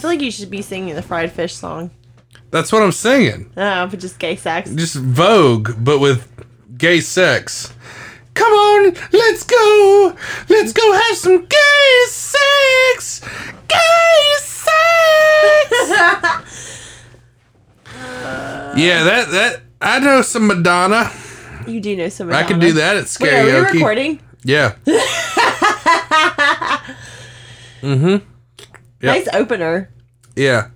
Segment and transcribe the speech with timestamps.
[0.00, 1.90] I feel like you should be singing the fried fish song.
[2.52, 3.50] That's what I'm singing.
[3.56, 4.70] Oh, but just gay sex.
[4.70, 6.30] Just Vogue, but with
[6.78, 7.74] gay sex.
[8.32, 10.16] Come on, let's go.
[10.48, 13.22] Let's go have some gay sex.
[13.66, 15.90] Gay sex.
[18.76, 21.10] yeah, that that I know some Madonna.
[21.66, 22.28] You do know some.
[22.28, 22.44] Madonna.
[22.44, 23.20] I can do that at karaoke.
[23.20, 24.20] Wait, are we recording?
[24.44, 24.76] Yeah.
[27.82, 28.37] mm-hmm.
[29.00, 29.16] Yep.
[29.16, 29.90] Nice opener.
[30.34, 30.68] Yeah.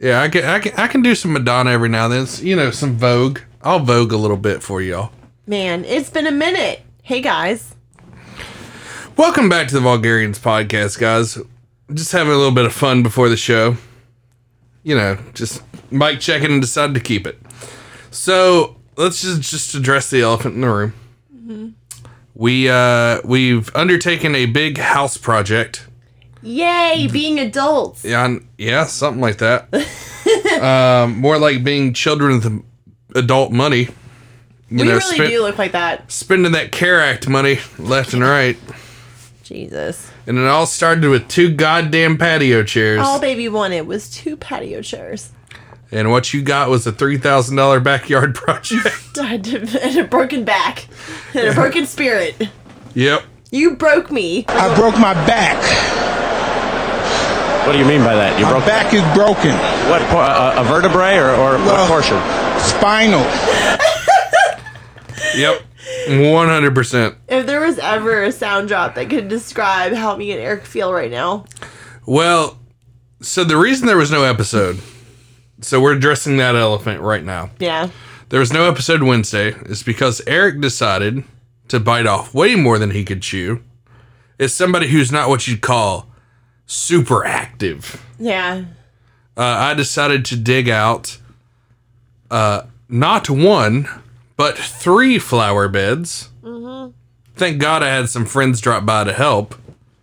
[0.00, 2.22] Yeah, I can, I can I can do some Madonna every now and then.
[2.22, 3.40] It's, You know, some Vogue.
[3.62, 5.12] I'll Vogue a little bit for y'all.
[5.46, 6.82] Man, it's been a minute.
[7.02, 7.74] Hey guys.
[9.16, 11.38] Welcome back to the Vulgarians podcast, guys.
[11.92, 13.76] Just having a little bit of fun before the show.
[14.82, 17.38] You know, just mic checking and decided to keep it.
[18.10, 21.74] So let's just just address the elephant in the room.
[22.34, 25.86] We uh we've undertaken a big house project.
[26.42, 28.04] Yay, being adults.
[28.04, 29.68] Yeah, yeah, something like that.
[30.62, 32.64] um, more like being children with
[33.14, 33.88] adult money.
[34.68, 36.10] You we know, really spend- do look like that.
[36.10, 38.56] spending that Care Act money left and right.
[39.42, 40.10] Jesus.
[40.26, 43.00] And it all started with two goddamn patio chairs.
[43.00, 45.30] All baby wanted was two patio chairs.
[45.90, 48.96] And what you got was a $3,000 backyard project.
[49.14, 50.86] Died to- and a broken back.
[51.34, 52.48] And a broken spirit.
[52.94, 53.24] yep.
[53.50, 54.46] You broke me.
[54.48, 55.60] I broke my back.
[57.66, 58.38] What do you mean by that?
[58.38, 59.52] You My broke back is broken.
[59.88, 60.02] what?
[60.10, 62.18] por- A, a vertebrae or, or what Well- portion?
[62.60, 63.24] Spinal.
[65.34, 65.62] Yep.
[66.08, 67.16] 100%.
[67.28, 70.92] If there was ever a sound drop that could describe how me and Eric feel
[70.92, 71.46] right now,
[72.04, 72.58] Well,
[73.22, 74.78] so the reason there was no episode,
[75.62, 77.50] so we're addressing that elephant right now.
[77.58, 77.88] yeah.
[78.28, 81.24] There was no episode Wednesday is because Eric decided
[81.68, 83.62] to bite off way more than he could chew.
[84.38, 86.06] It's somebody who's not what you'd call
[86.72, 88.04] super active.
[88.18, 88.64] Yeah.
[89.36, 91.18] Uh, I decided to dig out
[92.30, 93.88] uh, not one,
[94.36, 96.30] but three flower beds.
[97.34, 99.54] Thank God I had some friends drop by to help.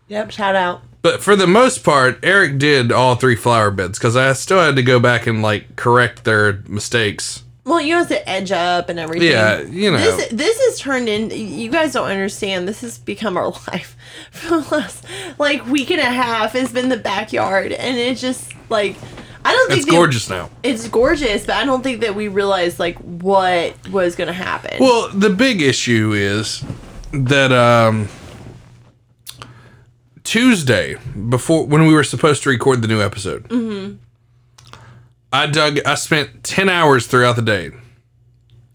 [0.08, 0.32] Yep.
[0.32, 0.82] Shout out.
[1.02, 4.76] But for the most part, Eric did all three flower beds because I still had
[4.76, 7.44] to go back and like correct their mistakes.
[7.70, 9.30] Well, you have to edge up and everything.
[9.30, 9.98] Yeah, you know.
[9.98, 11.30] This this has turned in.
[11.32, 12.68] You guys don't understand.
[12.68, 13.96] This has become our life
[14.32, 15.06] for the last
[15.38, 16.54] like week and a half.
[16.54, 18.96] Has been the backyard, and it's just like
[19.46, 20.50] I don't think It's that- gorgeous now.
[20.64, 24.78] It's gorgeous, but I don't think that we realized like what was going to happen.
[24.80, 26.64] Well, the big issue is
[27.14, 28.08] that um,
[30.24, 30.96] Tuesday
[31.30, 33.48] before when we were supposed to record the new episode,
[35.32, 35.80] I dug.
[35.86, 37.72] I spent ten hours throughout the day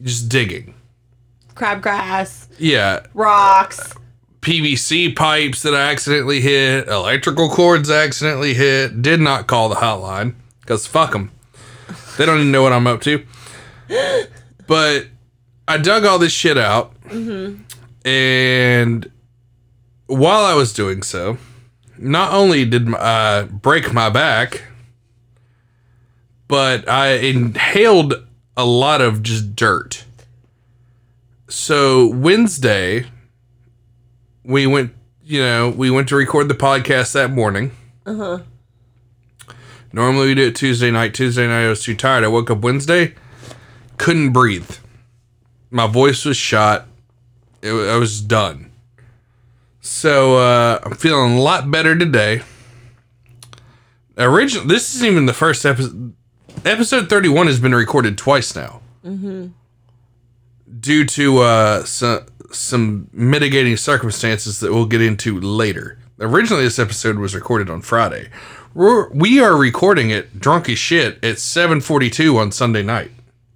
[0.03, 0.75] just digging.
[1.54, 3.94] crabgrass, Yeah, rocks.
[4.41, 9.00] PVC pipes that I accidentally hit, electrical cords I accidentally hit.
[9.00, 11.31] Did not call the hotline because fuck them.
[12.19, 13.25] They don't even know what I'm up to.
[14.66, 15.09] But
[15.69, 17.62] I dug all this shit out, mm-hmm.
[18.09, 19.10] and
[20.06, 21.36] while I was doing so,
[21.98, 24.62] not only did I break my back,
[26.54, 28.15] but I inhaled
[28.56, 30.04] a lot of just dirt.
[31.48, 33.06] So Wednesday,
[34.44, 34.94] we went
[35.25, 37.72] you know we went to record the podcast that morning.
[38.06, 38.38] Uh-huh.
[39.92, 41.12] Normally we do it tuesday night.
[41.12, 42.22] Tuesday night i was too tired.
[42.22, 43.15] I woke up wednesday
[43.97, 44.71] couldn't breathe.
[45.72, 46.86] My voice was shot.
[47.62, 48.71] It, i was done.
[49.81, 52.42] So uh i'm feeling a lot better today.
[54.16, 56.15] Original this isn't even the first episode
[56.65, 58.81] episode 31 has been recorded twice now
[60.81, 65.99] due to uh, some, some mitigating circumstances that we'll get into later.
[66.21, 68.29] Originally, this episode was recorded on Friday.
[68.73, 73.11] We're, we are recording it drunk as shit at 7:42 on Sunday night.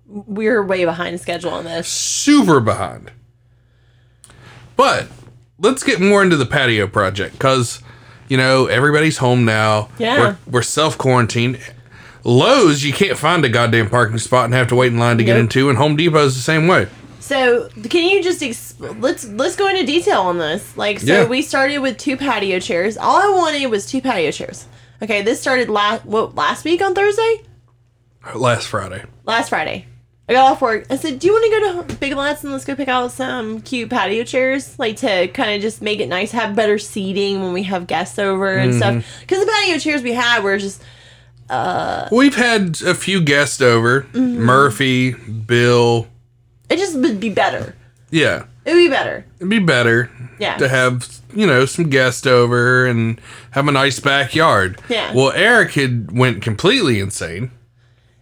[0.07, 1.89] We're way behind schedule on this.
[1.89, 3.11] Super behind.
[4.77, 5.09] But
[5.59, 7.83] let's get more into the patio project because
[8.29, 9.89] you know everybody's home now.
[9.99, 10.19] Yeah.
[10.19, 11.59] we're, we're self quarantined.
[12.25, 15.25] Lowe's, you can't find a goddamn parking spot and have to wait in line to
[15.25, 15.43] get Nope.
[15.45, 16.89] into, and Home Depot's the same way.
[17.21, 20.77] So, can you just exp- let's let's go into detail on this?
[20.77, 21.25] Like, so Yeah.
[21.27, 22.97] we started with two patio chairs.
[22.97, 24.67] All I wanted was two patio chairs.
[25.03, 27.43] Okay, this started last what last week on Thursday,
[28.35, 29.05] Last Friday.
[29.25, 29.87] last Friday.
[30.29, 30.87] I got off work.
[30.91, 33.13] I said, "Do you want to go to Big Lots and let's go pick out
[33.13, 37.43] some cute patio chairs, like to kind of just make it nice, have better seating
[37.43, 39.01] when we have guests over and Mm-hmm.
[39.01, 40.83] stuff." Because the patio chairs we had were just
[42.13, 44.03] We've had a few guests over.
[44.03, 44.39] Mm-hmm.
[44.41, 46.07] Murphy, Bill.
[46.69, 47.75] it just would be better.
[48.11, 48.45] Yeah.
[48.65, 49.25] It'd be better.
[49.39, 50.57] It'd be better Yeah.
[50.59, 53.19] to have, you know, some guests over and
[53.53, 54.81] have a nice backyard.
[54.89, 55.13] Yeah.
[55.15, 57.51] Well, Eric had went completely insane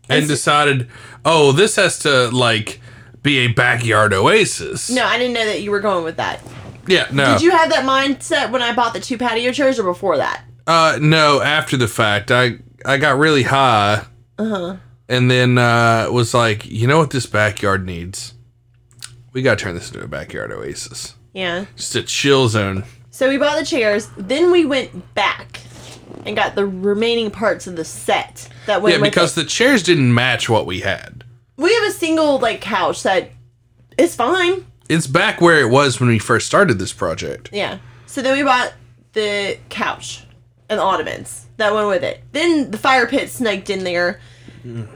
[0.08, 0.88] and It's- decided,
[1.24, 2.80] oh, this has to like
[3.22, 4.88] be a backyard oasis.
[4.90, 6.40] No, I didn't know that you were going with that.
[6.86, 7.32] Yeah, no.
[7.32, 10.42] Did you have that mindset when I bought the two patio chairs or before that?
[10.68, 11.40] Uh, no.
[11.42, 14.04] After the fact, I I got really high,
[14.38, 14.76] Uh-huh.
[15.08, 18.34] and then uh, was like, you know what this backyard needs?
[19.32, 21.66] We gotta turn this into a backyard oasis, Yeah.
[21.76, 22.84] just a chill zone.
[23.10, 24.08] So we bought the chairs.
[24.16, 25.60] Then we went back
[26.24, 29.42] and got the remaining parts of the set that went Yeah, because it.
[29.42, 31.24] the chairs didn't match what we had.
[31.58, 33.30] we have a single like couch that
[33.96, 34.66] is fine.
[34.90, 37.48] It's back where it was when we first started this project.
[37.52, 37.78] Yeah.
[38.06, 38.74] So then we bought
[39.14, 40.24] the couch
[40.68, 42.22] and the ottomans that went with it.
[42.32, 44.20] Then the fire pit snaked in there.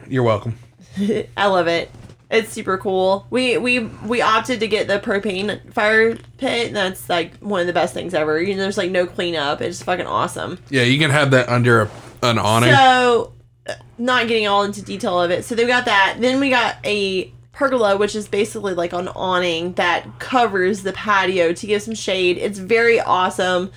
[0.08, 0.58] You're welcome.
[1.36, 1.90] I love it.
[2.30, 3.26] It's super cool.
[3.30, 6.72] We we we opted to get the propane fire pit.
[6.72, 8.40] That's like one of the best things ever.
[8.40, 9.60] You know, there's like no cleanup.
[9.60, 10.58] It's fucking awesome.
[10.70, 11.90] Yeah, you can have that under a,
[12.22, 12.72] an awning.
[12.72, 13.32] So,
[13.68, 15.44] uh, not getting all into detail of it.
[15.44, 16.18] So they got that.
[16.20, 21.52] Then we got a pergola, which is basically like an awning that covers the patio
[21.52, 22.38] to give some shade.
[22.38, 23.72] It's very awesome.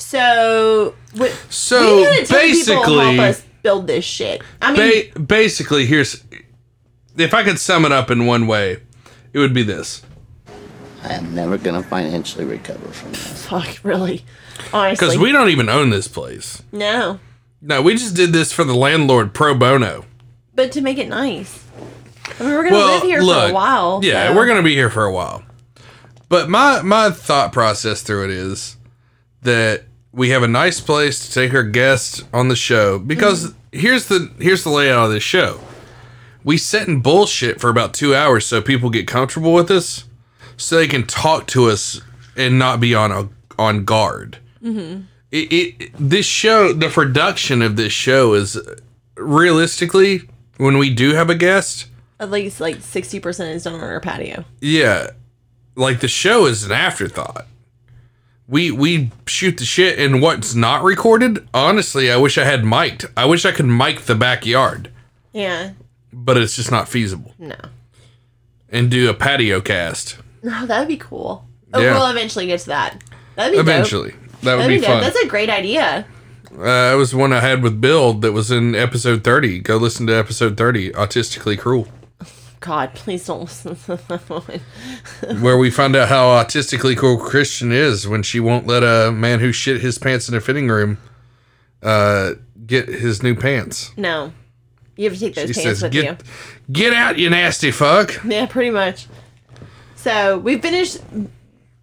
[0.00, 2.38] So, we, So, we had a ton of people
[2.76, 4.42] basically- help us build this shit.
[4.62, 6.22] I mean, ba- basically, here's
[7.16, 8.78] if I could sum it up in one way,
[9.32, 10.02] it would be this:
[11.04, 13.46] I am never going to financially recover from this.
[13.46, 14.24] fuck, really,
[14.72, 16.62] honestly, because we don't even own this place.
[16.72, 17.20] no,
[17.60, 20.04] No, we just did this for the landlord pro bono.
[20.54, 21.64] but to make it nice.
[22.38, 24.00] I mean, we're gonna live here for a while.
[24.02, 25.42] Yeah, so- we're gonna be here for a while.
[26.30, 28.76] But my my thought process through it is
[29.42, 34.06] that we have a nice place to take our guests on the show because here's
[34.06, 35.60] the here's the layout of this show.
[36.42, 40.04] We sit in bullshit for about two hours so people get comfortable with us,
[40.56, 42.00] so they can talk to us
[42.36, 43.28] and not be on a
[43.58, 44.38] on guard.
[44.62, 45.02] Mm-hmm.
[45.30, 48.58] It, it this show the production of this show is
[49.16, 50.22] realistically
[50.56, 51.86] when we do have a guest
[52.18, 54.44] at least like sixty percent is done on our patio.
[54.60, 55.10] yeah,
[55.76, 57.46] like the show is an afterthought.
[58.50, 61.48] We we shoot the shit and what's not recorded.
[61.54, 63.06] Honestly, I wish I had mic'd.
[63.16, 64.90] I wish I could mic the backyard,
[65.32, 65.70] Yeah,
[66.12, 67.32] but it's just not feasible.
[67.38, 67.54] no.
[68.72, 71.44] And do a patio cast Oh, that'd be cool.
[71.72, 71.94] Oh, Yeah.
[71.94, 73.02] we'll eventually get to that.
[73.36, 73.66] That'd be dope.
[73.66, 74.10] eventually.
[74.42, 75.00] That would That'd be be fun.
[75.00, 76.06] That's a great idea.
[76.52, 79.60] Uh, it was one I had with Bill that was in episode thirty.
[79.60, 81.86] Go listen to episode thirty, autistically cruel,
[82.60, 85.40] God, please don't listen to that one.
[85.42, 89.40] where we find out how autistically cool Kristian is when she won't let a man
[89.40, 90.98] who shit his pants in a fitting room
[91.82, 92.32] uh,
[92.66, 93.92] get his new pants.
[93.96, 94.32] No,
[94.96, 96.16] you have to take those She pants says, with "Get you.
[96.70, 99.06] get out, you nasty fuck." Yeah, pretty much.
[99.96, 100.98] So we finished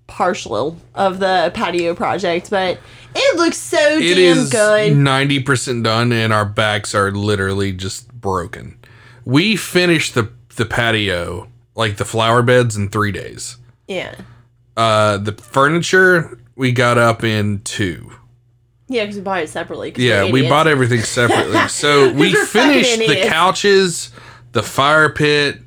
[0.07, 2.79] partial of the patio project, but
[3.15, 4.95] it looks so It damn is good.
[4.95, 8.77] ninety percent done, and our backs are literally just broken.
[9.25, 13.57] We finished the the patio, like the flower beds, in three days.
[13.87, 14.15] yeah,
[14.75, 18.11] Uh, the furniture we got up in two.
[18.89, 19.93] yeah, because we bought it separately.
[19.95, 21.57] Yeah, we bought everything separately.
[21.69, 24.11] So we finished the couches,
[24.51, 25.59] the fire pit,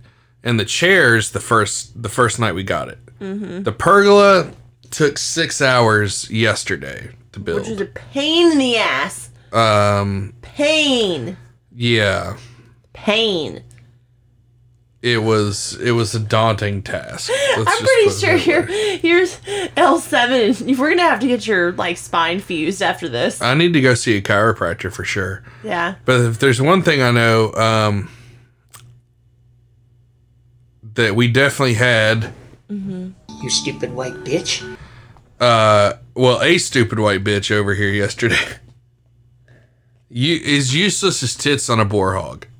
[0.45, 2.99] and the chairs the first the first night we got it.
[3.21, 3.63] Mm-hmm.
[3.65, 4.53] The pergola
[4.91, 7.61] took six hours yesterday to build.
[7.61, 9.31] which is a pain in the ass.
[9.53, 11.37] um, Pain,
[11.75, 12.37] yeah,
[12.93, 13.62] pain.
[15.02, 17.30] It was it was a daunting task.
[17.57, 18.62] Let's I'm pretty sure that you're
[18.99, 19.40] here's
[19.76, 20.76] L7.
[20.76, 23.40] We're gonna have to get your like spine fused after this.
[23.40, 25.42] I need to go see a chiropractor for sure.
[25.64, 25.95] Yeah.
[26.04, 28.11] But if there's one thing I know, um,
[30.95, 32.33] that we definitely had
[32.71, 33.11] Mm-hmm.
[33.42, 34.62] You stupid white bitch.
[35.40, 38.37] uh well a stupid white bitch over here yesterday
[40.09, 42.60] you is useless as tits on a boar hog my god.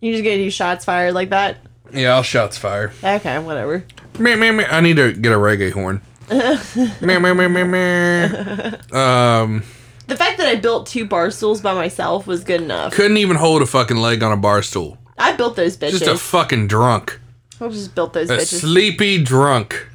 [0.00, 1.58] You just gonna do shots fired like that?
[1.94, 3.84] yeah i'll shots fire Okay, whatever.
[4.18, 4.66] meh, meh, meh.
[4.70, 6.00] i need to get a reggae horn
[6.30, 8.66] meh, meh, meh, meh, meh.
[8.92, 9.62] um
[10.06, 12.92] The fact that I built two bar stools by myself was good enough.
[12.94, 15.98] couldn't even hold a fucking leg on a bar stool I built those bitches.
[15.98, 17.20] just a fucking drunk
[17.60, 18.60] I just built those a bitches.
[18.60, 19.88] sleepy drunk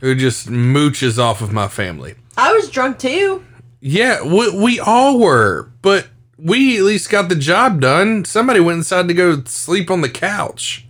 [0.00, 3.44] who just mooches off of my family I was drunk too.
[3.82, 6.06] Yeah, we, we all were, but
[6.42, 8.24] we at least got the job done.
[8.24, 10.86] Somebody went inside to go sleep on the couch.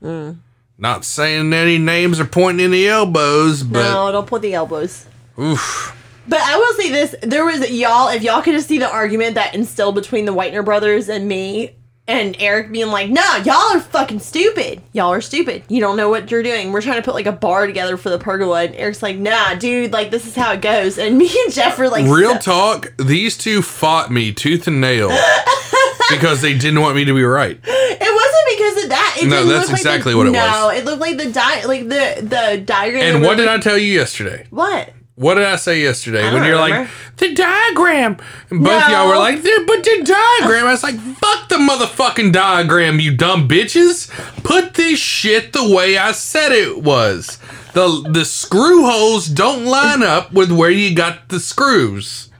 [0.00, 0.32] Hmm.
[0.78, 5.06] Not saying any names or pointing any elbows, but no, don't put the elbows.
[5.38, 5.96] oof.
[6.26, 8.08] But I will say this: there was y'all.
[8.08, 11.76] If y'all could just see the argument that instilled between the Whitener brothers and me
[12.08, 14.82] And Eric being like, "No, y'all are fucking stupid.
[14.92, 15.62] Y'all are stupid.
[15.68, 16.72] You don't know what you're doing.
[16.72, 19.54] We're trying to put like a bar together for the pergola." And Eric's like, "Nah,
[19.54, 19.92] dude.
[19.92, 23.38] Like this is how it goes." And me and Jeff were like, Real talk, these
[23.38, 25.10] two fought me tooth and nail
[26.10, 27.58] because they didn't want me to be right.
[27.64, 29.16] It wasn't because of that.
[29.22, 30.78] It No, didn't that's look like exactly the, what it no, was.
[30.78, 33.14] it looked like the di- like the the diagram.
[33.16, 34.46] And what did I tell you yesterday?
[34.50, 34.92] What?
[35.14, 36.24] What did I say yesterday?
[36.26, 36.88] I when you're like,
[37.18, 38.16] the diagram.
[38.50, 40.64] And both y'all were like, but the diagram.
[40.66, 44.08] I was like, fuck the motherfucking diagram, you dumb bitches.
[44.42, 47.38] Put this shit the way I said it was.
[47.74, 52.30] The the screw holes don't line up with where you got the screws.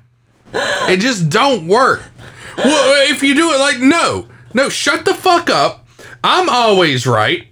[0.55, 2.03] It just don't work.
[2.59, 5.87] Well, if you do it like no, no, shut the fuck up.
[6.25, 7.47] I'm always right.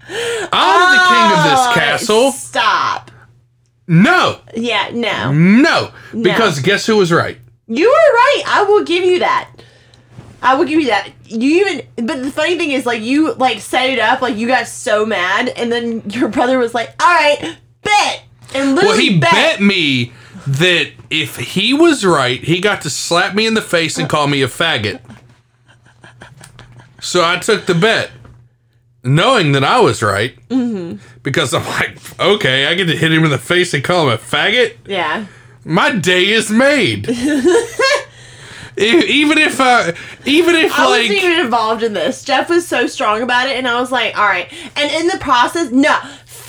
[0.53, 2.33] I'm the king of Oh, this castle.
[2.33, 3.10] Stop.
[3.93, 5.33] No, Yeah, no.
[5.33, 5.91] no,
[6.23, 7.39] because guess who was right?
[7.67, 8.43] You were right.
[8.47, 9.51] I will give you that.
[10.43, 11.11] I will give you that.
[11.25, 14.47] You even, but the funny thing is, like, you like set it up, like you
[14.47, 18.23] got so mad, and then your brother was like, "All right, bet,"
[18.55, 19.33] and literally Well, he bet.
[19.33, 20.13] bet me
[20.47, 24.29] that if he was right, he got to slap me in the face and call
[24.29, 25.01] me a faggot.
[27.01, 28.11] So I took the bet,
[29.03, 30.99] knowing that I was right, Mm-hmm.
[31.23, 34.15] Because I'm like, okay, I get to hit him in the face and call him
[34.15, 34.77] a faggot.
[34.87, 35.27] Yeah.
[35.65, 37.09] My day is made.
[38.79, 39.93] E- even if I,
[40.25, 42.25] even if I like, wasn't even involved in this.
[42.25, 44.51] Jeff was so strong about it, and I was like, all right.
[44.77, 45.99] And in the process, no,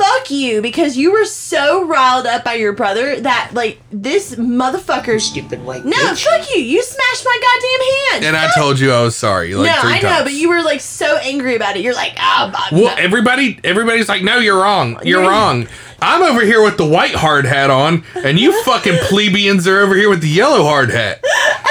[0.01, 5.19] fuck you, because you were so riled up by your brother that, like, this motherfucker.
[5.21, 6.25] Stupid white No, bitch.
[6.25, 6.61] fuck you.
[6.61, 8.25] You smashed my goddamn hand.
[8.25, 9.53] and I told you I was sorry.
[9.55, 11.81] Like no, three I know, but you were, like, so angry about it.
[11.83, 14.99] You're like, ah, oh, Well, everybody, everybody's like, no, you're wrong.
[15.03, 15.67] You're You're- wrong.
[16.03, 19.93] I'm over here with the white hard hat on, and you fucking plebeians are over
[19.95, 21.23] here with the yellow hard hat.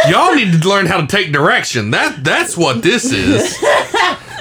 [0.09, 1.91] Y'all need to learn how to take direction.
[1.91, 3.57] That that's what this is.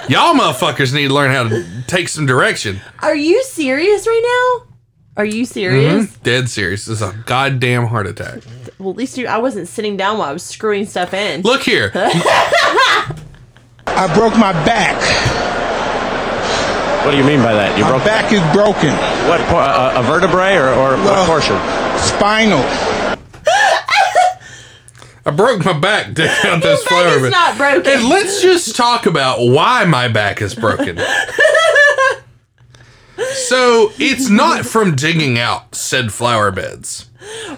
[0.09, 2.81] Y'all motherfuckers need to learn how to take some direction.
[3.01, 4.23] Are you serious right
[4.65, 4.75] now?
[5.17, 6.05] Are you serious?
[6.07, 6.23] Mm-hmm.
[6.23, 6.85] Dead serious.
[6.85, 8.39] This is a goddamn heart attack.
[8.79, 11.41] Well, at least you, I wasn't sitting down while I was screwing stuff in.
[11.41, 11.91] Look here.
[11.95, 13.11] I
[14.15, 14.95] broke my back.
[17.05, 17.77] What do you mean by that?
[17.77, 18.89] You My broke back is broken.
[19.29, 19.41] what?
[19.49, 21.57] por- A, a vertebrae or, or what portion?
[21.99, 22.63] Spinal.
[25.29, 27.29] I broke my back digging out this flower bed.
[27.31, 27.91] not broken.
[27.91, 30.97] And let's just talk about why my back is broken.
[33.33, 37.09] so it's not from digging out said flower beds.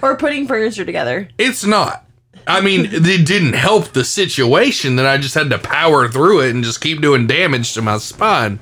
[0.02, 1.30] or putting furniture together.
[1.38, 2.06] It's not.
[2.46, 6.54] I mean, it didn't help the situation that I just had to power through it
[6.54, 8.60] and just keep doing damage to my spine.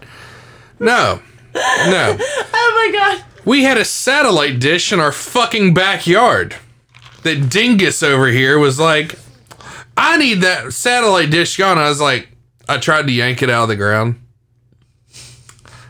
[0.80, 1.22] No.
[1.56, 2.18] No.
[2.62, 3.24] Oh my god.
[3.46, 6.56] We had a satellite dish in our fucking backyard.
[7.24, 9.18] That dingus over here was like,
[9.98, 11.78] I need that satellite dish gone.
[11.78, 12.30] I was like,
[12.68, 14.22] I tried to yank it out of the ground.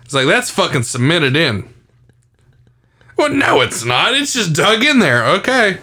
[0.04, 1.72] It's like, that's fucking cemented in.
[3.20, 4.14] Well, no, it's not.
[4.14, 5.26] It's just dug in there.
[5.26, 5.78] Okay.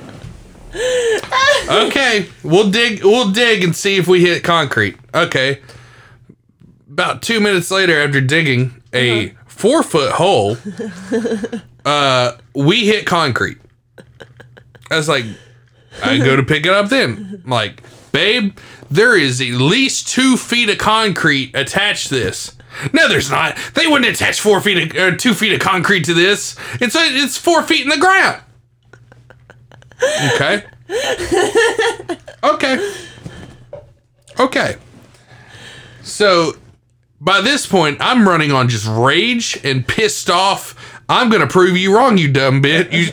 [1.68, 2.26] Okay.
[2.42, 4.96] We'll dig we'll dig and see if we hit concrete.
[5.14, 5.60] Okay.
[6.90, 10.56] About two minutes later after digging a four foot hole,
[11.84, 13.58] uh, we hit concrete.
[14.90, 15.24] I was like,
[16.02, 17.42] I go to pick it up then.
[17.44, 18.56] I'm like, babe,
[18.90, 22.56] there is at least two feet of concrete attached to this.
[22.92, 23.56] No, there's not.
[23.74, 26.56] They wouldn't attach four feet of, or two feet of concrete to this.
[26.80, 28.42] It's it's four feet in the ground.
[30.34, 30.62] Okay.
[32.44, 32.94] Okay.
[34.38, 34.76] Okay.
[36.02, 36.52] So
[37.20, 41.02] by this point, I'm running on just rage and pissed off.
[41.08, 42.92] I'm gonna prove you wrong, you dumb bit.
[42.92, 43.06] You,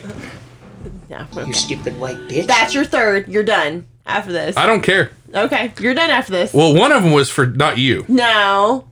[1.34, 1.44] Yeah.
[1.46, 2.46] You stupid white bitch.
[2.46, 3.28] That's your third.
[3.28, 4.56] You're done after this.
[4.56, 5.10] I don't care.
[5.34, 6.52] Okay, you're done after this.
[6.52, 8.04] Well, one of them was for not you.
[8.08, 8.88] no,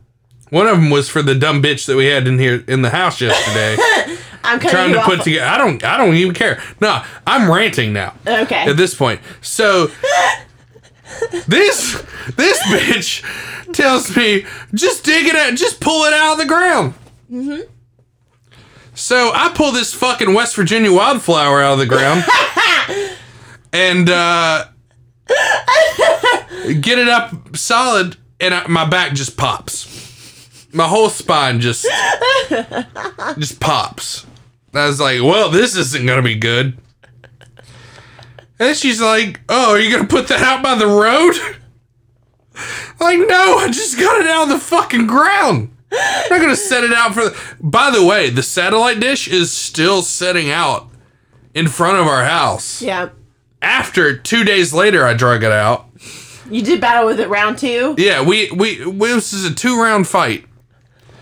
[0.51, 2.91] One of them was for the dumb bitch that we had in here in the
[2.91, 3.77] house yesterday,
[4.45, 5.07] I'm trying you to off.
[5.07, 5.47] put together.
[5.47, 5.85] I don't.
[5.85, 6.61] I don't even care.
[6.81, 8.15] No, I'm ranting now.
[8.27, 8.69] Okay.
[8.69, 9.87] At this point, so
[11.47, 12.03] this
[12.37, 16.95] this bitch tells me just dig it out, just pull it out of the ground.
[17.31, 17.72] Mm-hmm.
[19.03, 22.23] So I pull this fucking West Virginia wildflower out of the ground,
[23.73, 24.67] and uh,
[26.81, 30.69] get it up solid, and I, my back just pops.
[30.73, 31.85] My whole spine just
[33.37, 34.25] just pops.
[34.73, 36.79] I was like, well, this isn't gonna be good.
[38.61, 41.35] And she's like, oh, are you gonna put that out by the road?
[43.01, 45.72] like, no, I just got it out of the fucking ground.
[45.93, 47.25] I'm not gonna set it out for.
[47.29, 50.89] The- by the way, the satellite dish is still setting out
[51.55, 52.81] in front of our house.
[52.83, 53.11] yeah.
[53.61, 55.87] After two days later, I drug it out
[56.51, 57.95] You did battle with it round two.
[57.97, 60.47] Yeah, we we, we this is a two round fight.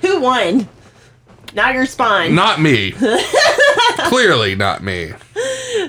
[0.01, 0.67] Who won?
[1.53, 2.35] Not your spine.
[2.35, 2.93] Not me.
[4.05, 5.13] Clearly not me.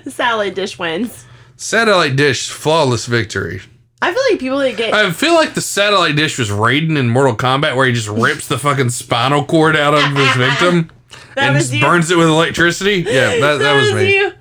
[0.07, 1.25] Salad dish wins.
[1.55, 3.61] Satellite dish flawless victory.
[4.03, 7.09] I feel like people that get I feel like the satellite dish was Raiden in
[7.09, 10.89] Mortal Kombat, where he just rips the fucking spinal cord out of his victim
[11.35, 11.81] That and was just you.
[11.81, 13.03] burns it with electricity.
[13.07, 14.15] Yeah, that, that was me.
[14.15, 14.33] you.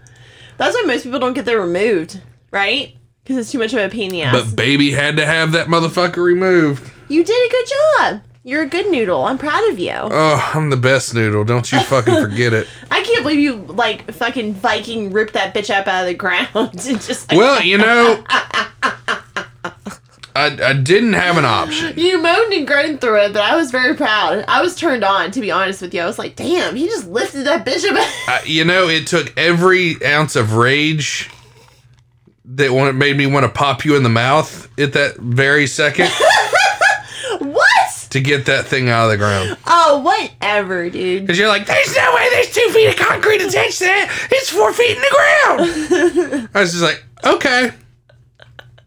[0.57, 2.21] That's why most people don't get their removed,
[2.53, 2.97] right?
[3.23, 4.35] Because it's too much of a pain in the ass.
[4.49, 6.91] But baby had to have that motherfucker removed.
[7.09, 8.23] you did a good job.
[8.43, 9.25] You're a good noodle.
[9.25, 9.93] I'm proud of you.
[9.95, 11.45] Oh, I'm the best noodle.
[11.45, 12.67] Don't you fucking forget it.
[12.91, 16.49] I can't believe you like fucking Viking ripped that bitch up out of the ground
[16.55, 18.25] and just Well, you know,
[20.35, 21.99] I, I didn't have an option.
[21.99, 24.45] you moaned and groaned through it, but I was very proud.
[24.49, 26.01] I was turned on, to be honest with you.
[26.01, 27.97] I was like, damn, he just lifted that bitch up.
[28.29, 31.31] I, you know, it took every ounce of rage
[32.45, 36.11] that one made me want to pop you in the mouth at that very second
[37.39, 38.09] what?
[38.11, 39.57] to get that thing out of the ground.
[39.67, 41.23] Oh, whatever, dude.
[41.23, 44.29] Because you're like, there's no way there's two feet of concrete attached to that.
[44.33, 45.89] It's four feet in the
[46.27, 46.49] ground.
[46.55, 47.71] I was just like, okay.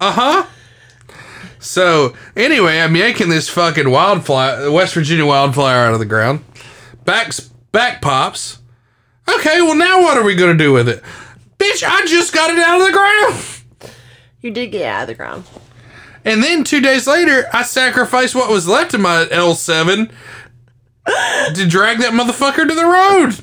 [0.01, 0.45] Uh huh.
[1.63, 6.43] So, anyway, I'm yanking this fucking wildflower, West Virginia wildflower out of the ground.
[7.05, 7.31] Back,
[7.71, 8.59] back pops.
[9.29, 11.01] Okay, well, now what are we going to do with it?
[11.57, 13.93] Bitch, I just got it out of the ground.
[14.41, 15.45] You did get out of the ground.
[16.25, 20.11] And then two days later, I sacrificed what was left of my L7
[21.55, 23.39] to drag that motherfucker to the road.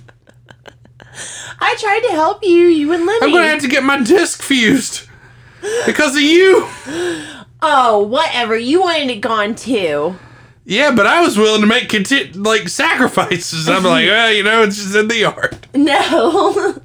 [1.58, 2.66] I tried to help you.
[2.66, 3.36] You wouldn't let I'm me.
[3.36, 5.08] gonna have to get my disc fused
[5.86, 6.68] because of you.
[7.62, 8.56] oh, whatever.
[8.56, 10.14] You wanted it gone too.
[10.64, 13.68] Yeah, but I was willing to make conti- like sacrifices.
[13.68, 15.66] I'm like, well, you know, it's just in the yard.
[15.74, 16.76] No.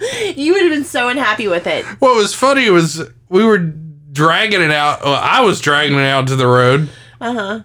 [0.36, 1.84] you would have been so unhappy with it.
[2.00, 5.02] What was funny was we were dragging it out.
[5.04, 6.88] Well, I was dragging it out to the road,
[7.20, 7.60] Uh huh.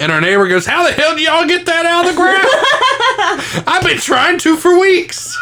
[0.00, 3.64] and our neighbor goes, "How the hell do y'all get that out of the ground?"
[3.68, 5.36] I've been trying to for weeks.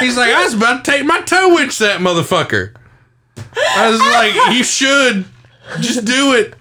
[0.00, 2.74] He's like, I was about to take my tow winch that motherfucker.
[3.36, 5.24] I was like, you should
[5.80, 6.54] just do it.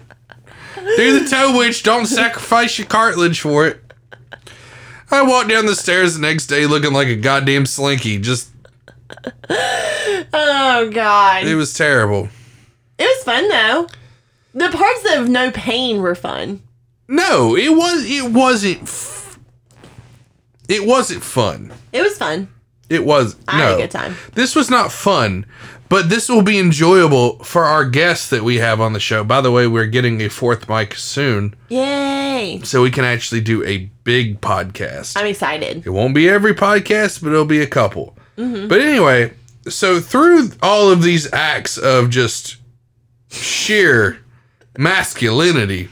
[0.97, 1.83] Do the tow witch.
[1.83, 3.79] Don't sacrifice your cartilage for it.
[5.11, 8.17] I walked down the stairs the next day looking like a goddamn slinky.
[8.19, 8.49] Just
[10.33, 11.45] Oh God.
[11.45, 12.29] it was terrible.
[12.97, 13.87] It was fun though.
[14.53, 16.61] The parts of no pain were fun.
[17.07, 18.05] No, it was.
[18.05, 18.83] It wasn't.
[18.83, 19.39] F-
[20.69, 21.73] it wasn't fun.
[21.91, 22.47] It was fun.
[22.89, 23.35] It was.
[23.47, 23.65] I no.
[23.65, 24.15] had a good time.
[24.33, 25.45] This was not fun,
[25.93, 29.23] but this will be enjoyable for our guests that we have on the show.
[29.23, 32.61] By the way, we're getting a fourth mic soon, Yay.
[32.63, 35.15] so we can actually do a big podcast.
[35.15, 35.85] I'm excited.
[35.85, 38.17] It won't be every podcast, but it'll be a couple.
[38.39, 38.69] Mm-hmm.
[38.69, 39.33] But anyway,
[39.69, 42.55] so through all of these acts of just
[43.29, 44.17] sheer
[44.75, 45.89] masculinity,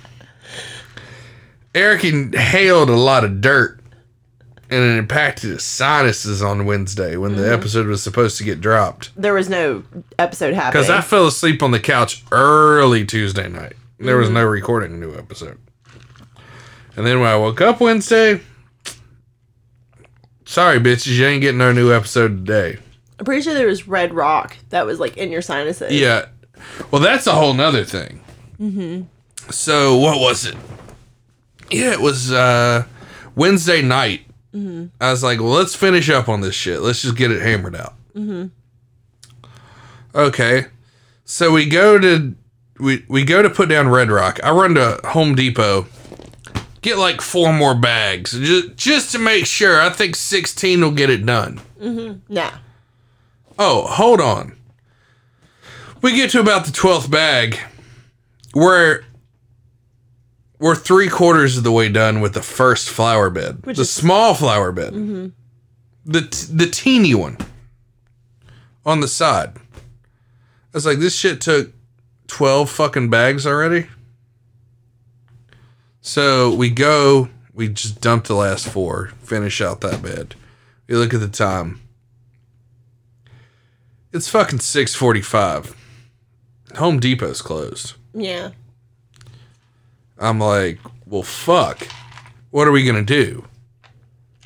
[1.75, 3.80] Eric inhaled a lot of dirt
[4.71, 9.11] and it impacted his sinuses on Wednesday when the episode was supposed to get dropped.
[9.17, 9.83] There was no
[10.17, 10.83] episode happening.
[10.83, 13.73] Because I fell asleep on the couch early Tuesday night.
[13.99, 15.59] There was no recording a new episode.
[16.95, 18.39] And then when I woke up Wednesday,
[20.45, 22.79] sorry, bitches, you ain't getting no new episode today.
[23.19, 25.91] I'm pretty sure there was red rock that was like in your sinuses.
[25.91, 26.27] Yeah.
[26.89, 28.23] Well, that's a whole nother thing.
[28.59, 29.51] Mm-hmm.
[29.51, 30.55] So, what was it?
[31.69, 32.85] Yeah, it was uh,
[33.35, 34.21] Wednesday night.
[34.53, 36.81] I was like, well, let's finish up on this shit.
[36.81, 37.93] Let's just get it hammered out.
[38.13, 38.47] Mm-hmm.
[40.13, 40.65] Okay.
[41.23, 42.35] So we go to
[42.79, 44.39] we we go to put down Red Rock.
[44.43, 45.85] I run to Home Depot,
[46.81, 49.79] get like four more bags just just to make sure.
[49.79, 51.61] I think sixteen will get it done.
[52.27, 52.51] Nah.
[53.57, 54.57] Oh, hold on.
[56.01, 57.57] We get to about the twelfth bag.
[58.53, 59.03] We're
[60.61, 63.89] we're three quarters of the way done with the first flower bed, Which the is-
[63.91, 65.27] small flower bed, mm-hmm.
[66.05, 67.37] the t- the teeny one
[68.85, 69.57] on the side.
[69.57, 71.73] I was like, this shit took
[72.27, 73.87] twelve fucking bags already.
[76.01, 80.35] So we go, we just dump the last four, finish out that bed.
[80.87, 81.81] We look at the time.
[84.13, 85.73] It's fucking 6:45.
[86.75, 87.93] Home Depot's closed.
[88.13, 88.51] Yeah.
[90.21, 91.87] I'm like, "Well, fuck.
[92.51, 93.45] What are we to do?"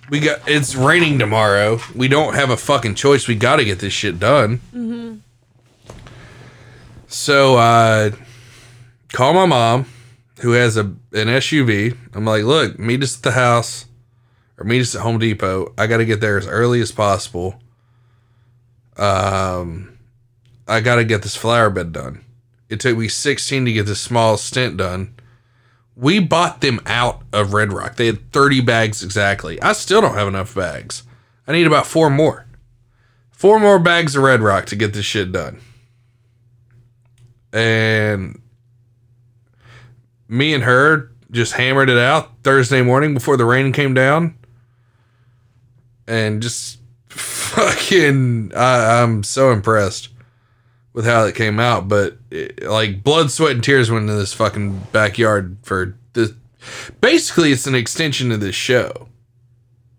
[0.10, 1.80] We got it's raining tomorrow.
[1.94, 3.28] We don't have a fucking choice.
[3.28, 5.22] We got to get this shit done.
[7.08, 8.12] So, uh
[9.12, 9.86] call my mom
[10.42, 11.98] who has a an SUV.
[12.14, 13.86] I'm like, "Look, meet us at the house
[14.58, 15.74] or meet us at Home Depot.
[15.78, 17.60] I got to get there as early as possible."
[18.98, 19.98] Um
[20.68, 22.24] I got to get this flower bed done.
[22.70, 25.14] It took me 16 to get this small stint done.
[25.96, 27.96] We bought them out of Red Rock.
[27.96, 29.62] They had 30 bags exactly.
[29.62, 31.04] I still don't have enough bags.
[31.48, 32.46] I need about four more.
[33.32, 35.62] Four more bags of Red Rock to get this shit done.
[37.54, 38.42] And
[40.28, 44.38] me and her just hammered it out Thursday morning before the rain came down.
[46.08, 46.80] And just
[47.10, 50.10] fucking, I, I'm so impressed
[50.94, 51.88] with how it came out.
[51.88, 52.18] But
[52.64, 56.32] like blood, sweat, and tears went into this fucking backyard for this.
[57.02, 59.08] Basically, it's an extension of this show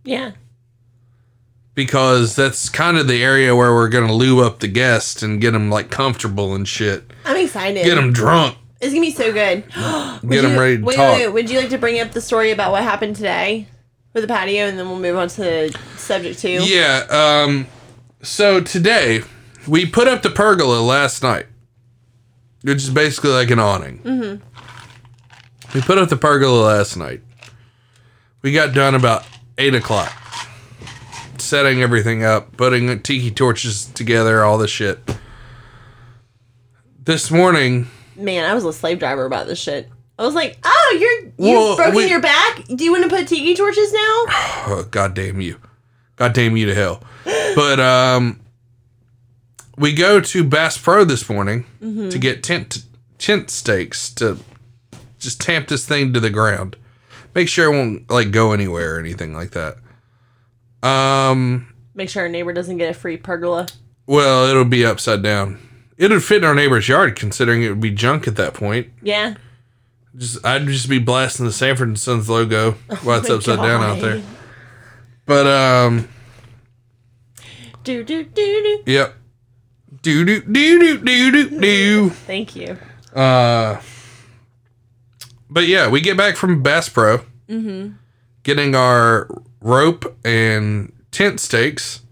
[0.05, 0.33] Yeah.
[1.75, 5.53] because that's kind of the area where we're gonna lube up the guests and get
[5.53, 7.05] them like comfortable and shit.
[7.25, 7.85] I'm excited.
[7.85, 8.57] Get them drunk.
[8.81, 9.65] It's gonna be so good.
[10.29, 11.17] Get 'em you- ready to wait, talk.
[11.17, 13.69] Wait, wait, would you like to bring up the story about what happened today
[14.13, 16.49] with the patio, and then we'll move on to the subject two?
[16.65, 17.05] Yeah.
[17.11, 17.67] Um.
[18.23, 19.23] So today
[19.69, 21.47] we put up the pergola last night,
[22.67, 23.99] which is basically like an awning.
[24.01, 25.73] Mm-hmm.
[25.75, 27.21] We put up the pergola last night.
[28.43, 29.25] We got done about
[29.57, 30.13] eight o'clock,
[31.39, 34.99] setting everything up, putting tiki torches together, all this shit.
[37.05, 39.89] This morning, Man, I was a slave driver about this shit.
[40.19, 42.65] I was like, "Oh, you're you've Well, broken we- your back.
[42.67, 45.61] Do you want to put tiki torches now?" oh, God damn you.
[46.17, 47.03] God damn you to hell.
[47.55, 48.41] But um
[49.79, 52.85] we go to Bass Pro this morning to get tent
[53.19, 54.39] tent stakes to
[55.19, 56.77] just tamp this thing to the ground.
[57.35, 59.77] Make sure it won't like go anywhere or anything like that.
[60.87, 63.67] Um Make sure our neighbor doesn't get a free pergola.
[64.07, 65.59] well, it'll be upside down.
[65.97, 68.89] It'd fit in our neighbor's yard considering it would be junk at that point.
[69.03, 69.35] Yeah.
[70.15, 74.01] Just I'd just be blasting the Sanford and Sons logo while it's upside down out
[74.01, 74.23] there.
[75.25, 76.09] But um
[77.85, 78.93] Do do do do.
[78.93, 79.15] Yep.
[80.07, 82.11] Do do do do do do do.
[82.11, 82.79] Thank you.
[83.13, 83.81] Uh,
[85.51, 87.23] but yeah, we get back from Bass Pro,
[88.45, 89.29] getting our
[89.61, 92.03] rope and tent stakes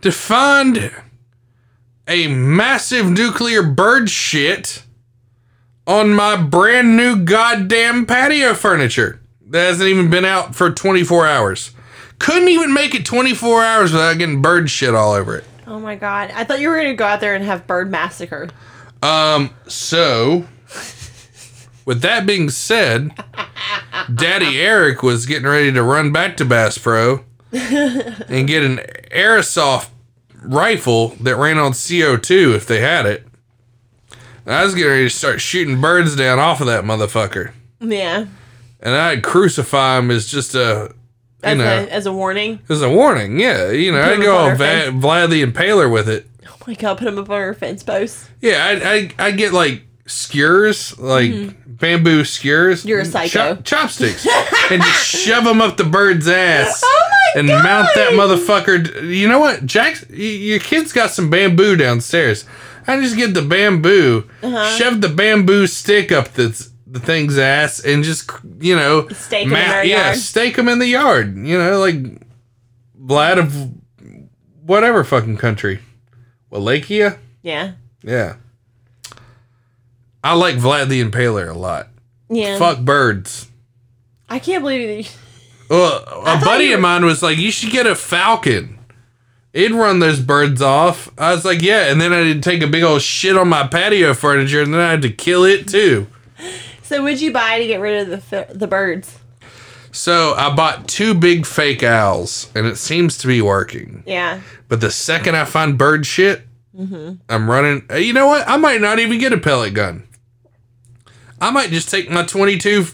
[0.00, 0.90] to find
[2.08, 4.82] a massive nuclear bird shit
[5.86, 11.72] on my brand new goddamn patio furniture that hasn't even been out for 24 hours.
[12.18, 15.44] Couldn't even make it 24 hours without getting bird shit all over it.
[15.66, 16.30] Oh my god!
[16.34, 18.48] I thought you were gonna go out there and have bird massacre.
[19.02, 20.46] Um, so
[21.84, 23.12] with that being said,
[24.12, 28.78] Daddy Eric was getting ready to run back to Bass Pro and get an
[29.10, 29.90] airsoft
[30.42, 33.26] rifle that ran on CO2 if they had it.
[34.44, 37.52] And I was getting ready to start shooting birds down off of that motherfucker.
[37.80, 38.26] Yeah.
[38.80, 40.94] And I'd crucify him as just a,
[41.46, 42.58] you As know, a as a warning.
[42.68, 43.38] as a warning.
[43.40, 44.90] Yeah, you know, I'd go Va-.
[44.92, 46.26] Vlad the Impaler with it.
[46.48, 46.98] Oh my god!
[46.98, 48.28] Put him up on our fence post.
[48.40, 51.32] Yeah, I I I get like skewers, like
[51.66, 52.80] bamboo skewers.
[52.80, 52.88] Mm-hmm.
[52.88, 53.54] You're a psycho.
[53.56, 54.26] Chop- chopsticks,
[54.70, 56.82] and just shove them up the bird's ass.
[56.84, 57.64] Oh my and god!
[57.64, 59.02] mount that motherfucker.
[59.14, 60.04] You know what, Jack?
[60.10, 62.44] y- Your kid's got some bamboo downstairs.
[62.88, 64.64] I just get the bamboo, Uh-huh.
[64.76, 69.54] shove the bamboo stick up the the thing's ass, and just you know, Stake 'em
[69.54, 70.18] in our yeah, yard.
[70.18, 71.36] stake them in the yard.
[71.36, 71.96] You know, like
[73.00, 73.70] Vlad of
[74.64, 75.80] whatever fucking country,
[76.50, 77.18] Wallachia.
[77.42, 77.72] Yeah.
[78.02, 78.36] Yeah.
[80.22, 81.88] I like Vlad the Impaler a lot.
[82.28, 82.58] Yeah.
[82.58, 83.48] Fuck birds.
[84.28, 85.10] I can't believe you.
[85.70, 88.78] Uh, well, a buddy you of mine was like, "You should get a falcon.
[89.52, 92.66] It'd run those birds off." I was like, "Yeah," and then I did take a
[92.66, 96.06] big old shit on my patio furniture, and then I had to kill it too.
[96.86, 99.18] So, would you buy to get rid of the the birds?
[99.92, 104.02] So I bought two big fake owls, and it seems to be working.
[104.06, 104.40] Yeah.
[104.68, 106.42] But the second I find bird shit,
[106.78, 107.14] Mm-hmm.
[107.30, 107.86] I'm running.
[107.90, 108.46] uh, You know what?
[108.46, 110.06] I might not even get a pellet gun.
[111.40, 112.84] I might just take my 22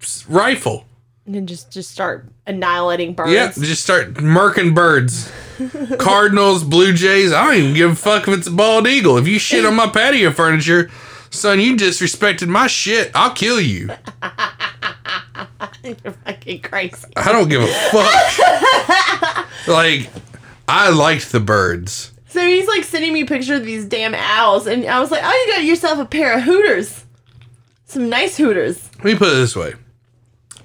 [0.00, 0.84] f- rifle.
[1.26, 3.32] And just just start annihilating birds.
[3.32, 5.30] Yeah, just start murking birds.
[5.98, 7.32] Cardinals, Blue Jays.
[7.32, 9.18] I don't even give a fuck if it's a bald eagle.
[9.18, 10.88] If you shit on my patio furniture,
[11.30, 13.10] son, you disrespected my shit.
[13.14, 13.90] I'll kill you.
[15.84, 17.06] You're fucking crazy.
[17.16, 19.48] I don't give a fuck.
[19.68, 20.10] like,
[20.68, 22.12] I liked the birds.
[22.28, 25.44] So he's like sending me pictures of these damn owls, and I was like, "Oh,
[25.46, 27.04] you got yourself a pair of hooters,
[27.86, 29.74] some nice hooters." Let me put it this way.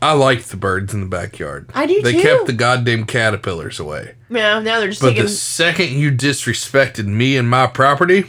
[0.02, 1.70] I liked the birds in the backyard.
[1.74, 2.22] I do They too.
[2.22, 4.16] kept the goddamn caterpillars away.
[4.30, 5.24] Yeah, now they're just But taking.
[5.24, 8.26] the second you disrespected me and my property,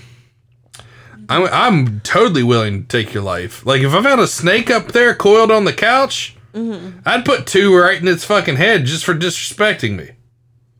[1.28, 3.64] I'm, I'm totally willing to take your life.
[3.66, 7.00] Like, if I found a snake up there coiled on the couch, Mm-hmm.
[7.04, 10.10] I'd put two right in its fucking head just for disrespecting me.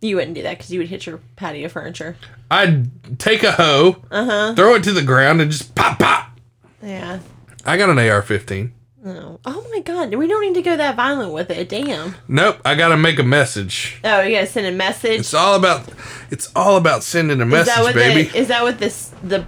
[0.01, 2.17] You wouldn't do that because you would hit your patio furniture.
[2.49, 4.55] I'd take a hoe, Uh-huh.
[4.55, 6.39] throw it to the ground, and just pop pop.
[6.81, 7.19] Yeah.
[7.67, 8.71] I got an AR-15.
[9.05, 9.41] Oh.
[9.45, 11.69] oh my god, we don't need to go that violent with it.
[11.69, 12.15] Damn.
[12.29, 13.99] Nope, I gotta make a message.
[14.05, 15.19] Oh, you gotta send a message.
[15.21, 15.89] It's all about
[16.31, 18.29] it's all about sending a is message, that what baby.
[18.31, 19.45] the is that what this the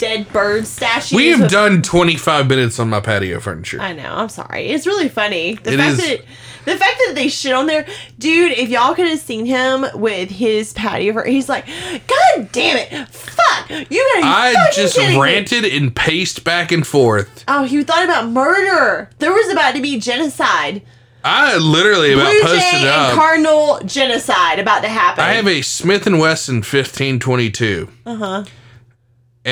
[0.00, 1.12] dead bird statues?
[1.12, 3.80] we have with- done 25 minutes on my patio furniture.
[3.80, 4.12] I know.
[4.12, 4.66] I'm sorry.
[4.68, 5.54] It's really funny.
[5.54, 5.98] The It fact is.
[5.98, 6.20] that
[6.64, 7.86] the fact that they shit on there,
[8.18, 8.52] dude.
[8.52, 11.66] If y'all could have seen him with his patio, fur- he's like,
[12.06, 13.88] God damn it, fuck, you gotta.
[13.90, 17.44] be I fucking just kidding me." ranted and paced back and forth.
[17.48, 19.08] Oh, he thought about murder.
[19.20, 20.82] There was about to be genocide.
[21.24, 23.14] I literally about Blue posted Jay and up.
[23.14, 25.22] Cardinal genocide about to happen.
[25.22, 27.88] I have a Smith and Wesson 1522.
[28.06, 28.44] Uh huh.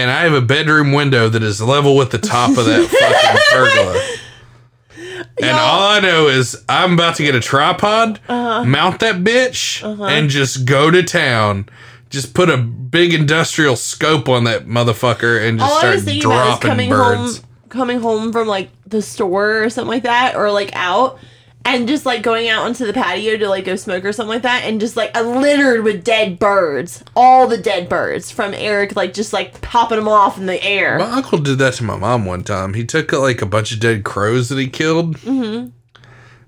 [0.01, 3.41] And I have a bedroom window that is level with the top of that fucking
[3.51, 5.27] pergola.
[5.41, 8.65] And Y'all- all I know is I'm about to get a tripod, Uh-huh.
[8.65, 11.69] mount that bitch, and just go to town.
[12.11, 16.05] Just put a big industrial scope on that motherfucker and just All I start was
[16.05, 17.37] thinking about dropping coming birds.
[17.39, 21.19] home, coming home from like the store or something like that, or like out,
[21.65, 24.43] and just like going out onto the patio to like go smoke or something like
[24.43, 29.13] that, and just like littered with dead birds, all the dead birds from Eric, like
[29.13, 30.99] just like popping them off in the air.
[30.99, 32.75] My uncle did that to my mom one time.
[32.75, 35.69] He took like a bunch of dead crows that he killed Mm-hmm.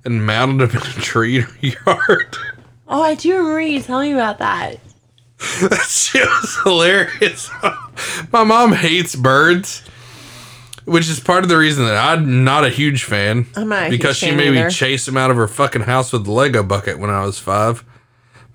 [0.05, 2.37] and mounted them in a tree in her yard.
[2.89, 4.79] Oh, I do remember you telling me about that.
[5.61, 7.51] That shit was hilarious.
[8.33, 9.83] My mom hates birds,
[10.85, 13.47] which is part of the reason that I'm not a huge fan.
[13.57, 14.67] I'm not a because huge she fan made either.
[14.67, 17.39] me chase him out of her fucking house with the Lego bucket when I was
[17.39, 17.85] five.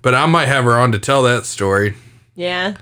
[0.02, 1.94] But I might have her on to tell that story
[2.34, 2.76] Yeah.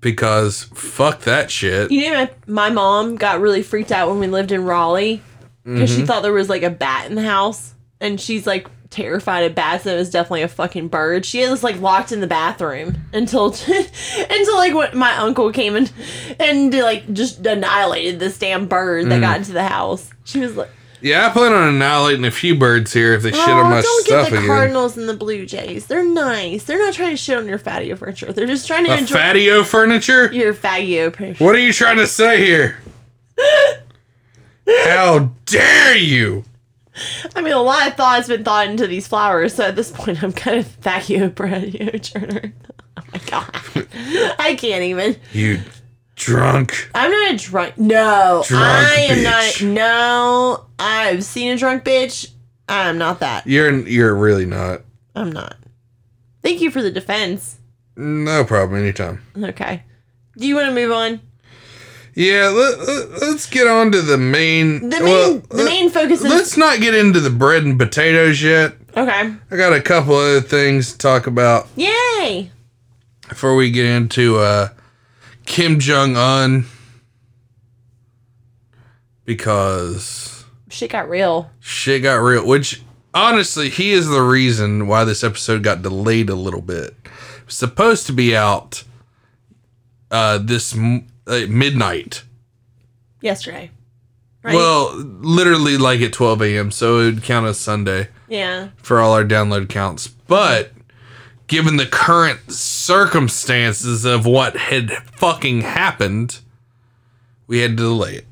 [0.00, 1.90] because fuck that shit.
[1.90, 5.22] You know, my, my mom got really freaked out when we lived in Raleigh
[5.64, 6.00] because Mm-hmm.
[6.00, 9.54] she thought there was like a bat in the house, and she's like terrified of
[9.56, 9.86] bats.
[9.86, 11.24] It was definitely a fucking bird.
[11.26, 15.90] She was like locked in the bathroom until until like when my uncle came and
[16.38, 19.08] and like just annihilated this damn bird Mm.
[19.08, 20.10] that got into the house.
[20.24, 23.40] She was like, Yeah, I plan on annihilating a few birds here if they shit
[23.48, 24.46] on "Oh, my don't stuff get the again.
[24.48, 25.86] Cardinals and the Blue Jays.
[25.86, 26.62] They're nice.
[26.64, 28.32] They're not trying to shit on your patio furniture.
[28.32, 30.32] They're just trying to A enjoy fatio furniture?
[30.32, 32.78] your patio furniture." What are you trying to say here?
[34.84, 36.44] How dare you?
[37.34, 40.22] I mean, a lot of thought's been thought into these flowers, so at this point,
[40.22, 42.52] I'm kind of vacuum patio turner.
[42.96, 43.86] Oh my god,
[44.38, 45.16] I can't even.
[45.32, 45.60] You
[46.16, 46.90] drunk.
[46.94, 47.78] I'm not a drunk.
[47.78, 49.62] No, Drunk I am bitch.
[49.64, 49.74] not.
[49.74, 52.30] No, I've seen a drunk bitch.
[52.68, 53.46] I'm not that.
[53.46, 54.82] You're you're really not.
[55.14, 55.56] I'm not.
[56.42, 57.58] Thank you for the defense.
[57.96, 58.80] No problem.
[58.80, 59.22] Anytime.
[59.36, 59.82] Okay.
[60.36, 61.20] Do you want to move on?
[62.14, 64.90] Yeah, let, let, us get on to the main.
[64.90, 67.78] The main, well, the let- main focus is Let's not get into the bread and
[67.78, 68.74] potatoes yet.
[68.96, 69.34] okay.
[69.50, 72.50] I got a couple other things to talk about Yay!
[73.28, 74.68] before we get into uh,
[75.46, 76.66] Kim Jong Un
[79.24, 81.50] because Shit got real.
[81.60, 82.46] shit got real.
[82.46, 82.82] Which
[83.14, 86.94] honestly, he is the reason why this episode got delayed a little bit.
[87.04, 88.84] It was supposed to be out
[90.10, 92.24] uh, this m- uh, midnight.
[93.20, 93.70] Yesterday.
[94.42, 94.54] Right?
[94.54, 96.70] Well, literally like at 12 a.m.
[96.72, 98.70] So it would count as Sunday yeah.
[98.76, 100.08] for all our download counts.
[100.08, 100.72] But
[101.46, 106.40] given the current circumstances of what had fucking happened,
[107.46, 108.26] we had to delay it.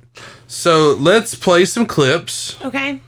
[0.49, 2.61] So let's play some clips.
[2.65, 3.01] Okay.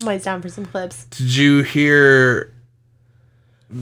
[0.00, 1.04] I'm always down for some clips.
[1.06, 2.54] Did you hear?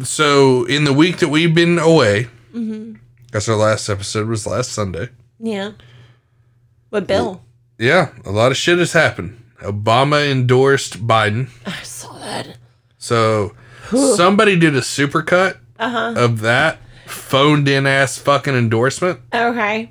[0.03, 2.29] So in the week that we've been away,
[3.37, 5.11] because our last episode was last Sunday.
[5.39, 5.73] Yeah.
[6.89, 7.43] What bill?
[7.79, 9.39] Yeah, a lot of shit has happened.
[9.61, 11.51] Obama endorsed Biden.
[11.67, 12.57] I saw that.
[12.97, 13.55] So
[13.91, 16.15] somebody did a supercut Uh-huh.
[16.17, 19.91] of that phoned in ass fucking endorsement, Okay.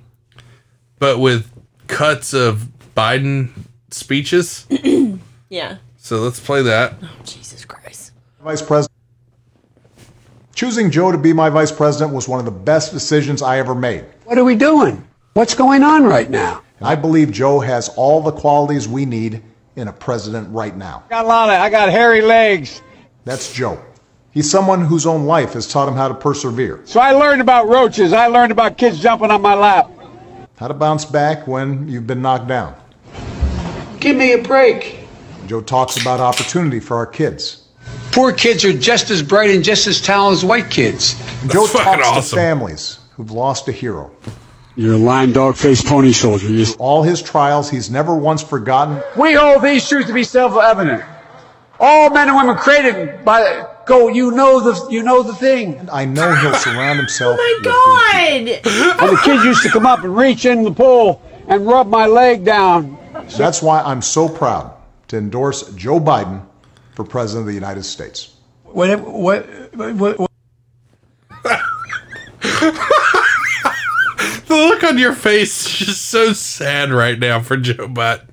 [0.98, 1.48] but with
[1.86, 3.50] cuts of Biden
[3.92, 4.66] speeches.
[5.48, 5.78] Yeah.
[5.98, 6.96] So let's play that.
[7.04, 8.12] Oh, Jesus Christ.
[8.44, 8.92] Vice President.
[10.56, 13.76] Choosing Joe to be my vice president was one of the best decisions I ever
[13.76, 14.06] made.
[14.24, 15.06] What are we doing?
[15.34, 16.64] What's going on right now?
[16.82, 19.44] I believe Joe has all the qualities we need
[19.76, 21.04] in a president right now.
[21.10, 22.82] Got a lot of, I got hairy legs.
[23.26, 23.84] That's Joe.
[24.32, 27.68] He's someone whose own life has taught him how to persevere, So I learned about
[27.68, 28.14] roaches.
[28.14, 29.92] I learned about kids jumping on my lap.
[30.56, 32.76] how to bounce back when you've been knocked down.
[34.00, 35.00] Give me a break.
[35.48, 37.65] Joe talks about opportunity for our kids.
[38.16, 41.22] Poor kids are just as bright and just as talented as white kids.
[41.42, 44.10] And Joe fucking talks to families who've lost a hero.
[44.78, 46.48] You're a lying dog faced pony soldier.
[46.48, 51.04] You All his trials, he's never once forgotten We hold these truths to be self-evident.
[51.78, 55.90] All men and women created by Go, you know the you know the thing.
[55.92, 57.38] I know he'll surround himself.
[57.44, 59.02] Oh my god!
[59.02, 62.06] And the kids used to come up and reach in the pool and rub my
[62.06, 62.98] leg down.
[63.38, 64.74] That's why I'm so proud
[65.10, 66.42] to endorse Joe Biden
[66.96, 68.34] for President of the United States.
[68.64, 70.32] What what what, what
[74.48, 78.28] The look on your face is just so sad right now for Joe Biden.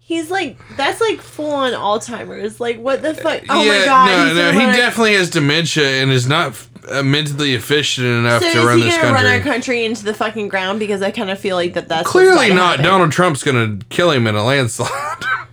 [0.00, 2.60] He's like that's like full on Alzheimer's.
[2.60, 3.42] Like what the fuck?
[3.48, 4.06] Oh yeah, my god!
[4.06, 8.52] no, no, he run definitely has dementia and is not uh, mentally efficient enough So
[8.52, 9.24] to run he this gonna country.
[9.24, 10.80] run our country into the fucking ground?
[10.80, 12.70] Because I kind of feel like that that's Clearly about not.
[12.78, 12.84] happen.
[12.84, 14.90] Donald Trump's going to kill him in a landslide.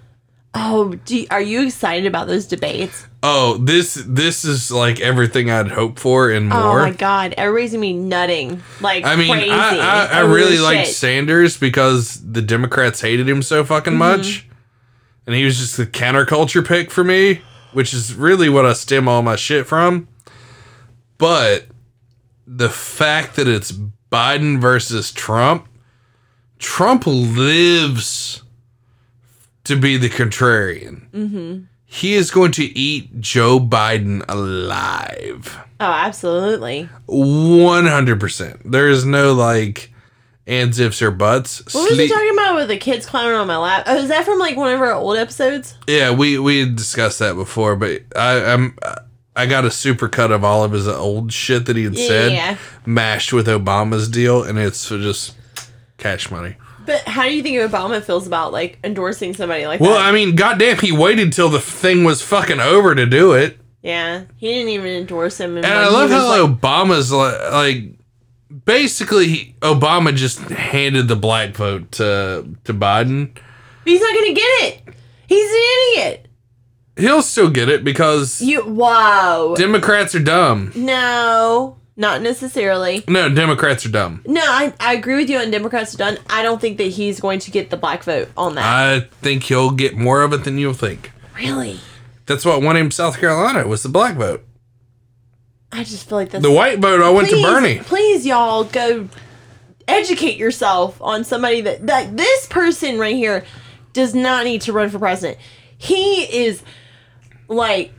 [0.54, 3.06] Oh, do you- are you excited about those debates?
[3.22, 6.80] oh, this this is like everything I'd hope for and more.
[6.82, 9.52] Oh my god, everybody's gonna be nutting like I mean, crazy.
[9.52, 10.96] I, I, I really liked shit.
[10.96, 14.00] Sanders because the Democrats hated him so fucking Mm-hmm.
[14.00, 14.48] much.
[15.28, 17.42] And he was just the counterculture pick for me,
[17.74, 20.08] which is really what I stem all my shit from.
[21.20, 21.68] But
[22.48, 23.72] the fact that it's
[24.12, 25.68] Biden versus Trump,
[26.58, 28.42] Trump lives
[29.70, 31.10] to be the contrarian.
[31.12, 31.64] Mm-hmm.
[31.86, 35.58] He is going to eat Joe Biden alive.
[35.80, 36.88] Oh, absolutely.
[37.08, 38.70] One hundred percent.
[38.70, 39.92] There is no like
[40.46, 41.60] ands, ifs, or buts.
[41.74, 43.84] What was you Sleep- talking about with the kids climbing on my lap?
[43.88, 45.78] Oh, is that from like one of our old episodes?
[45.88, 48.78] yeah, we we had discussed that before, but I, I'm
[49.36, 52.34] I got a super cut of all of his old shit that he had said,
[52.34, 52.58] Yeah.
[52.86, 55.36] mashed with Obama's deal, and it's just
[55.98, 56.56] cash money.
[56.90, 60.06] But how do you think Obama feels about like endorsing somebody like Well, that?
[60.06, 63.58] I mean, goddamn, he waited till the thing was fucking over to do it.
[63.84, 65.56] yeah, he didn't even endorse him.
[65.58, 67.84] And I love how Obama's like, like
[68.66, 73.38] basically he- Obama just handed the black vote to to Biden.
[73.86, 74.82] he's not gonna get it.
[75.28, 75.62] He's an
[75.94, 76.26] idiot.
[76.98, 79.54] He'll still get it because You wow.
[79.56, 80.72] Democrats are dumb.
[80.76, 83.04] no, not necessarily.
[83.08, 84.22] No, Democrats are dumb.
[84.26, 86.18] No, I, I agree with you on Democrats are done.
[86.30, 88.64] I don't think that he's going to get the black vote on that.
[88.66, 91.12] I think he'll get more of it than you'll think.
[91.36, 91.80] really?
[92.26, 94.46] That's what won him South Carolina was the black vote.
[95.72, 97.80] I just feel like that's The white vote I went please, to Bernie.
[97.80, 99.10] Please, y'all, go
[99.88, 103.44] educate yourself on somebody that that this person right here
[103.94, 105.40] does not need to run for president.
[105.78, 106.62] He is
[107.48, 107.92] like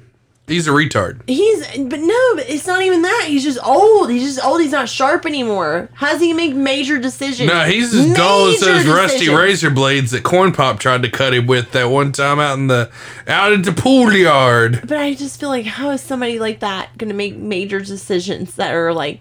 [0.50, 1.20] He's a retard.
[1.28, 3.24] he's but no, but it's not even that.
[3.28, 4.10] He's just old.
[4.10, 4.60] He's just old.
[4.60, 5.88] He's not sharp anymore.
[5.94, 7.48] How does he make major decisions?
[7.48, 11.32] No, he's as dull as those rusty razor blades that Corn Pop tried to cut
[11.34, 12.90] him with that one time out in the
[13.28, 14.80] out at the pool yard.
[14.86, 18.56] But I just feel like how is somebody like that going to make major decisions
[18.56, 19.20] that are like,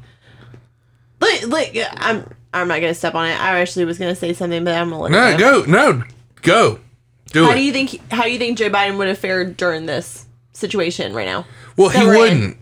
[1.22, 3.40] like, like I'm I'm not going to step on it.
[3.40, 5.72] I actually was going to say something, but I'm going to let No, it go,
[5.72, 6.04] no,
[6.42, 6.80] go,
[7.28, 7.56] do How it.
[7.56, 10.26] do you think how do you think Joe Biden would have fared during this
[10.60, 11.46] situation right now?
[11.78, 12.20] well, he we're in?
[12.20, 12.58] wouldn't.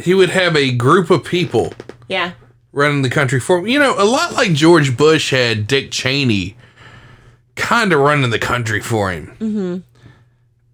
[0.00, 1.72] He would have a group of people
[2.08, 2.32] Yeah.
[2.72, 3.68] running the country for him.
[3.68, 6.56] You know, a lot like George Bush had Dick Cheney
[7.54, 9.28] kind of running the country for him.
[9.38, 9.74] Mm-hmm.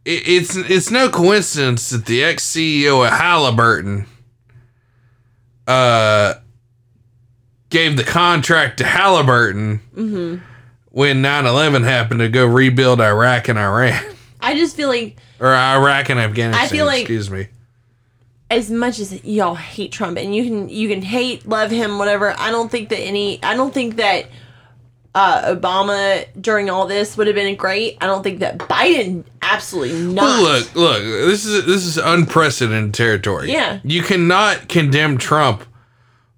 [0.06, 4.06] It, it's it's no coincidence that the ex CEO of Halliburton
[5.66, 6.34] uh
[7.68, 9.80] gave the contract to Halliburton
[10.90, 14.02] when 9-11 happened to go rebuild Iraq and Iran.
[14.40, 17.48] I just feel like Or Iraq and Afghanistan, I feel like- excuse me.
[18.50, 22.34] as much as y'all hate Trump and you can you can hate, love him, whatever,
[22.38, 24.26] I don't think that any I don't think that
[25.14, 27.96] uh, Obama during all this would have been great.
[28.00, 30.22] I don't think that Biden absolutely not.
[30.22, 31.02] Well, look, look.
[31.02, 33.50] This is this is unprecedented territory.
[33.52, 33.80] Yeah.
[33.82, 35.64] you cannot condemn Trump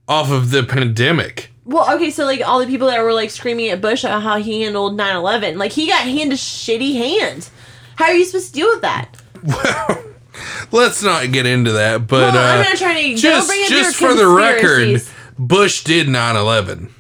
[0.09, 1.51] off of the pandemic.
[1.65, 4.37] Well, okay, so like all the people that were like screaming at Bush about how
[4.39, 7.51] he handled 9-11, like he got handed shitty hands.
[8.03, 9.17] How are you supposed to deal with that?
[9.45, 10.05] Well,
[10.73, 12.09] Let's not get into that.
[12.09, 15.03] But Well, I'm uh, not trying to- just bring just for the record.
[15.39, 16.91] Bush did 9-11.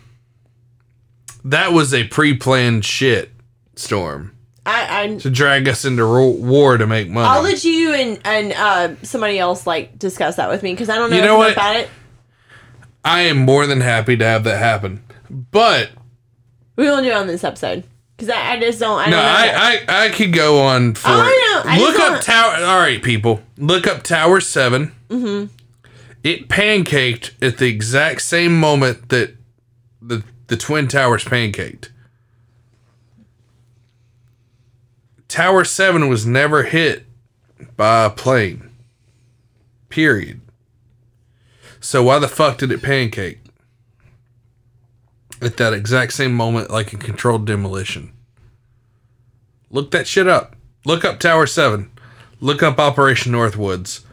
[1.45, 3.31] That was a pre-planned shit
[3.75, 7.27] storm I, I to drag us into ro- war to make money.
[7.27, 10.95] I'll let you and and uh, somebody else like discuss that with me because I
[10.97, 11.53] don't know, You know what?
[11.53, 11.91] about it.
[13.05, 15.03] I am more than happy to have that happen.
[15.29, 15.91] But
[16.77, 17.83] We won't do it on this episode
[18.27, 18.99] because I, I just don't.
[18.99, 19.31] I No, don't know.
[19.31, 21.09] I, I I could go on for.
[21.09, 21.13] Oh,
[21.67, 21.85] I know.
[21.85, 22.55] Look up tower.
[22.65, 23.41] All right, people.
[23.59, 25.53] Look up Tower 7 Mm-hmm.
[26.23, 29.35] It pancaked at the exact same moment that
[30.01, 31.91] the the twin towers pancaked.
[35.29, 37.05] Tower Seven was never hit
[37.77, 38.71] by a plane.
[39.89, 40.41] Period.
[41.81, 43.42] So why the fuck did it pancake?
[45.43, 48.13] At that exact same moment, like a controlled demolition.
[49.71, 50.55] Look that shit up.
[50.85, 51.91] Look up Tower 7.
[52.41, 54.05] look up Operation Northwoods.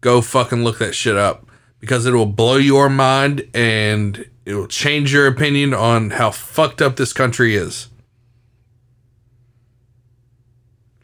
[0.00, 1.46] Go fucking look that shit up
[1.80, 6.80] because it will blow your mind and it will change your opinion on how fucked
[6.82, 7.88] up this country is.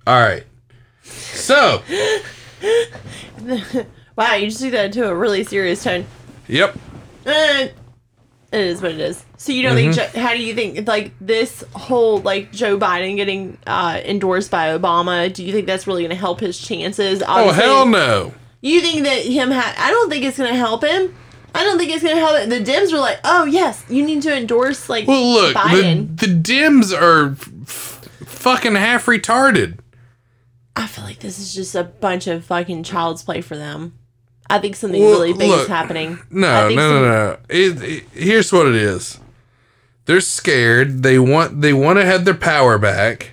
[0.06, 0.44] All right.
[1.02, 1.82] So,
[4.16, 6.06] Wow, you just took that into a really serious tone.
[6.48, 6.76] yep.
[7.24, 7.68] Eh,
[8.53, 9.24] it is what it is.
[9.38, 9.76] So you don't?
[9.76, 9.92] Mm-hmm.
[9.92, 10.86] Jo- How do you think?
[10.86, 15.32] Like this whole like Joe Biden getting uh, endorsed by Obama?
[15.32, 17.22] Do you think that's really going to help his chances?
[17.26, 18.32] Oh, hell no.
[18.61, 19.50] You think that him?
[19.50, 21.14] Ha- I don't think it's going to help him.
[21.55, 22.48] I don't think it's going to help.
[22.48, 26.18] The Dems were like, oh yes, you need to endorse like Well, look, the, Biden.
[26.18, 29.78] the Dems are f- fucking half retarded.
[30.76, 33.98] I feel like this is just a bunch of fucking child's play for them.
[34.55, 36.18] I think something Well, really big is happening.
[36.30, 37.36] No, no, no, no.
[37.48, 39.18] It, it- here's what it is.
[40.05, 41.03] They're scared.
[41.03, 43.32] They want they want to have their power back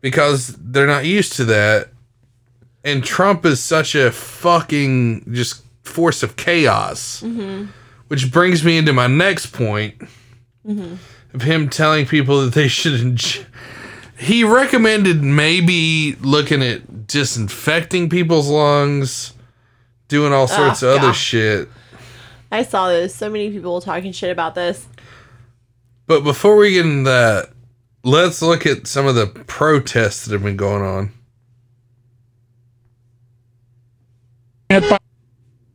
[0.00, 1.88] because they're not used to that.
[2.84, 7.22] And Trump is such a fucking just force of chaos.
[7.22, 7.66] Mm-hmm.
[8.08, 9.94] Which brings me into my next point
[10.66, 10.94] Mm-hmm.
[11.34, 13.00] of him telling people that they should.
[13.00, 13.44] Enj-
[14.16, 19.32] he recommended maybe looking at disinfecting people's lungs,
[20.12, 21.68] doing all sorts oh, of other shit.
[22.52, 23.14] I saw this.
[23.14, 24.86] So many people talking shit about this.
[26.06, 27.48] But before we get into that,
[28.04, 31.12] let's look at some of the protests that have been going on.
[34.70, 35.00] can't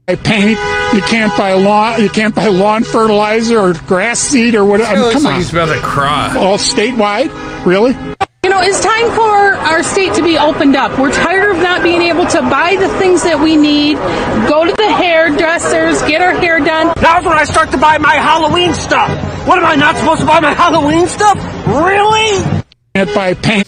[0.08, 0.60] buy paint.
[0.94, 2.02] You can't buy lawn.
[2.02, 4.96] You can't buy lawn fertilizer or grass seed or whatever.
[4.96, 6.36] It looks come like on, he's about to cry.
[6.38, 7.94] all statewide, really?
[8.58, 10.98] You know, it's time for our state to be opened up.
[10.98, 13.98] We're tired of not being able to buy the things that we need,
[14.50, 16.92] go to the hairdressers, get our hair done.
[17.00, 19.10] Now's when I start to buy my Halloween stuff.
[19.48, 21.38] What am I not supposed to buy my Halloween stuff?
[21.68, 22.64] Really?
[22.96, 23.68] Can't buy paint.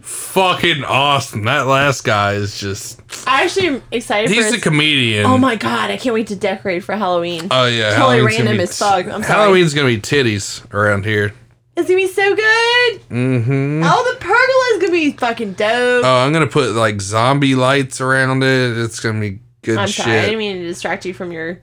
[0.00, 1.44] Fucking awesome.
[1.44, 3.00] That last guy is just.
[3.26, 5.26] I actually am excited for He's his- a comedian.
[5.26, 7.48] Oh my god, I can't wait to decorate for Halloween.
[7.50, 7.90] Oh, yeah.
[7.96, 9.06] Totally Halloween's gonna random be- as fuck.
[9.06, 9.24] I'm sorry.
[9.24, 11.34] Halloween's going to be titties around here.
[11.80, 13.00] It's gonna be so good.
[13.08, 13.82] Mm-hmm.
[13.86, 16.04] Oh, the pergola is gonna be fucking dope.
[16.04, 18.76] Oh, I'm going to put like zombie lights around it.
[18.76, 20.04] It's going to be good I'm shit.
[20.04, 21.62] sorry, I didn't mean to distract you from your.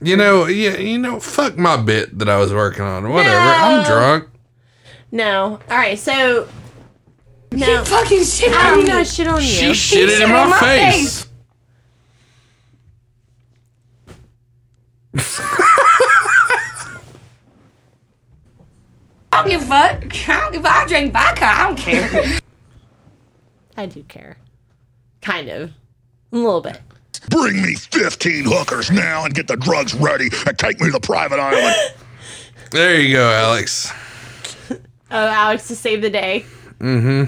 [0.00, 3.10] You know, yeah, you know, fuck my bit that I was working on.
[3.10, 3.34] Whatever.
[3.34, 3.50] No.
[3.50, 4.28] I'm drunk.
[5.12, 5.60] No.
[5.70, 6.48] All right, so.
[7.52, 7.84] No.
[7.84, 8.92] Fucking shit I on did me.
[8.92, 9.42] not shit on you.
[9.42, 11.26] She shit it in my, face.
[19.38, 20.28] I don't give a fuck.
[20.28, 21.44] I don't give a I drink vodka.
[21.46, 22.38] I don't care.
[23.76, 24.36] I do care.
[25.20, 25.70] Kind of.
[26.32, 26.80] A little bit.
[27.30, 31.00] Bring me 15 hookers now and get the drugs ready and take me to the
[31.00, 31.74] private island.
[32.70, 33.90] There you go, Alex.
[34.70, 34.76] Oh,
[35.10, 36.44] Alex to save the day.
[36.80, 37.22] Mm-hmm.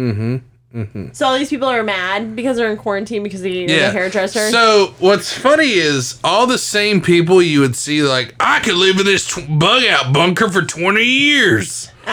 [0.00, 0.36] Mm-hmm.
[0.74, 1.12] Mm-hmm.
[1.12, 3.86] So all these people are mad because they're in quarantine because they to Yeah.
[3.86, 4.50] the hairdresser.
[4.50, 8.98] So what's funny is all the same people you would see like I could live
[8.98, 11.90] in this tw- bug out bunker for twenty years,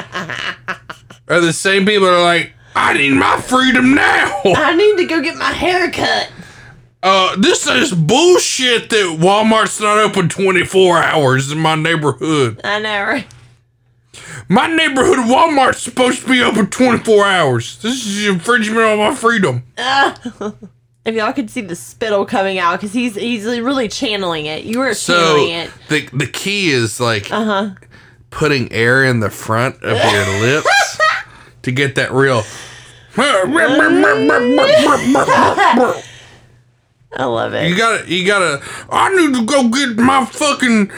[1.28, 4.42] are the same people that are like I need my freedom now.
[4.46, 6.32] I need to go get my hair cut.
[7.04, 12.62] Uh, this is bullshit that Walmart's not open twenty four hours in my neighborhood.
[12.64, 13.28] I know, right?
[14.52, 17.78] My neighborhood Walmart's supposed to be open twenty four hours.
[17.82, 19.64] This is infringement on my freedom.
[21.04, 24.66] If y'all could see the spittle coming out, because he's he's really channeling it.
[24.66, 25.72] You were So channeling it.
[25.90, 27.70] the the key is like Uh huh.
[28.30, 31.00] putting air in the front of your lips
[31.64, 32.44] to get that real.
[33.18, 33.42] I
[37.26, 37.68] love it.
[37.68, 38.62] You gotta, you gotta.
[38.92, 40.92] I need to go get my fucking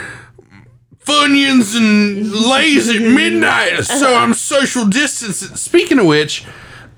[1.06, 5.56] funyuns and lays at midnight, so I'm social distancing.
[5.56, 6.46] Speaking of which,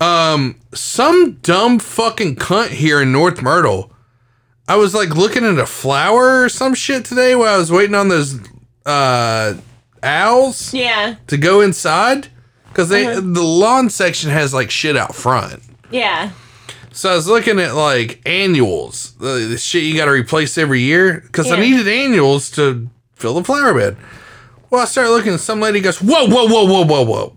[0.00, 3.92] um, some dumb fucking cunt here in North Myrtle.
[4.68, 7.94] I was like looking at a flower or some shit today while I was waiting
[7.94, 8.38] on those
[8.84, 9.54] uh
[10.02, 12.28] owls Yeah, to go inside
[12.68, 13.20] because they Uh-huh.
[13.22, 15.62] the lawn section has like shit out front.
[15.90, 16.30] yeah.
[16.92, 20.80] So I was looking at like annuals, the, the shit you got to replace every
[20.80, 23.96] year because I needed annuals to fill the flower bed.
[24.70, 27.36] Well, I started looking, and some lady goes, "Whoa, whoa, whoa, whoa, whoa, whoa!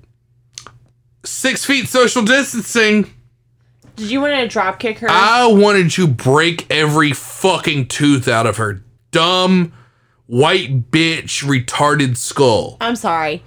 [1.26, 3.12] Six feet social distancing."
[3.96, 5.08] Did you want to drop kick her?
[5.10, 9.74] I wanted to break every fucking tooth out of her dumb
[10.26, 12.78] white bitch retarded skull.
[12.80, 13.44] I'm sorry.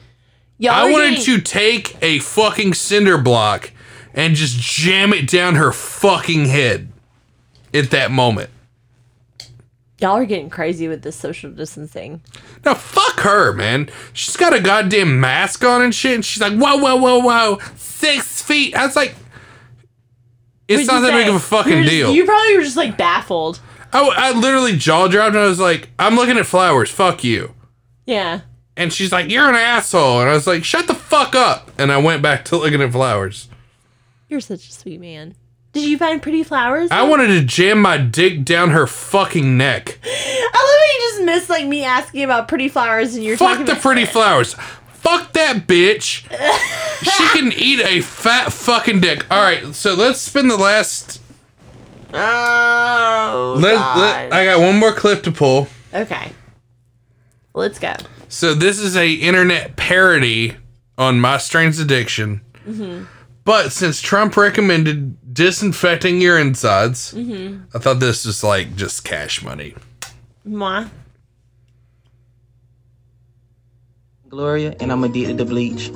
[0.58, 3.70] Y'all I wanted getting- to take a fucking cinder block
[4.14, 6.92] and just jam it down her fucking head
[7.72, 8.50] at that moment.
[10.02, 12.20] Y'all are getting crazy with this social distancing.
[12.64, 13.88] Now fuck her, man.
[14.12, 17.58] She's got a goddamn mask on and shit, and she's like, whoa, whoa, whoa, whoa,
[17.76, 18.74] six feet.
[18.74, 19.14] I was like,
[20.68, 22.12] It's What'd not that big of a fucking just- deal.
[22.12, 23.60] You probably were just like baffled.
[23.92, 26.90] I, I literally jaw dropped and I was like, I'm looking at flowers.
[26.90, 27.54] Fuck you.
[28.06, 28.40] Yeah.
[28.76, 30.20] And she's like, You're an asshole.
[30.22, 31.70] And I was like, Shut the fuck up.
[31.78, 33.48] And I went back to looking at flowers.
[34.28, 35.34] You're such a sweet man.
[35.72, 36.90] Did you find pretty flowers?
[36.90, 39.98] I wanted to jam my dick down her fucking neck.
[40.04, 43.52] I love how you just missed like me asking about pretty flowers and you're Fuck
[43.52, 44.54] talking the about pretty flowers.
[44.92, 46.28] Fuck that bitch.
[47.02, 49.24] she can eat a fat fucking dick.
[49.30, 51.20] All right, so let's spend the last.
[52.12, 53.56] Oh.
[53.58, 53.98] Let, God.
[53.98, 55.68] let, I got one more clip to pull.
[55.94, 56.32] okay.
[57.54, 57.94] Let's go.
[58.28, 60.56] So this is a internet parody
[60.96, 62.40] on My Strange Addiction.
[62.66, 63.04] Mm-hmm.
[63.44, 67.64] But since Trump recommended disinfecting your insides, Mm-hmm.
[67.74, 69.74] I thought this was like just cash money.
[70.44, 70.84] Moi.
[74.28, 75.90] Gloria, and I'm addicted to the bleach.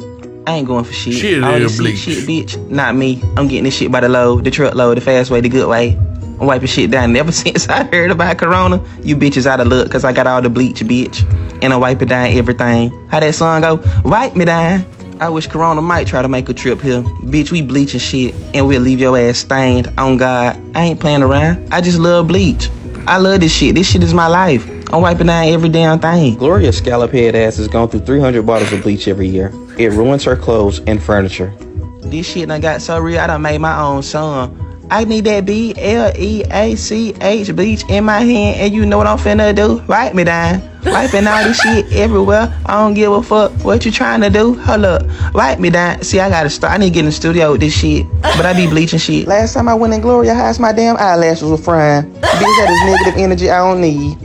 [0.47, 1.14] I ain't going for shit.
[1.14, 1.99] She addicted All to this bleach.
[1.99, 2.68] Shit, bitch.
[2.70, 3.20] Not me.
[3.37, 5.68] I'm getting this shit by the load, the truck load, the fast way, the good
[5.68, 5.97] way.
[6.39, 7.16] I'm wiping shit down.
[7.16, 10.43] Ever since I heard about Corona, you bitches out of luck, cause I got all
[10.43, 11.24] the bleach, bitch.
[11.62, 12.91] And I wipe it down everything.
[13.09, 13.80] How that song go?
[14.05, 14.84] Wipe me down.
[15.19, 17.01] I wish Corona might try to make a trip here.
[17.01, 19.91] Bitch, we bleaching shit, and we'll leave your ass stained.
[19.97, 21.73] On God, I ain't playing around.
[21.73, 22.69] I just love bleach.
[23.07, 23.75] I love this shit.
[23.75, 24.69] This shit is my life.
[24.93, 26.37] I'm wiping down every damn thing.
[26.37, 29.53] Gloria's scallop head ass has gone through 300 bottles of bleach every year.
[29.79, 31.55] It ruins her clothes and furniture.
[32.03, 34.62] This shit done got so real, I done made my own song.
[34.91, 38.85] I need that B L E A C H bleach in my hand, and you
[38.87, 39.83] know what I'm finna do?
[39.89, 40.62] Wipe me down.
[40.87, 42.53] Wiping all this shit everywhere.
[42.64, 44.55] I don't give a fuck what you trying to do.
[44.55, 45.03] Hold up.
[45.34, 46.03] Wipe me down.
[46.03, 46.72] See, I gotta start.
[46.74, 48.07] I need to get in the studio with this shit.
[48.22, 49.26] But I be bleaching shit.
[49.26, 52.05] Last time I went in Gloria House, my damn eyelashes were frying.
[52.05, 54.16] Bitch, that is negative energy I don't need.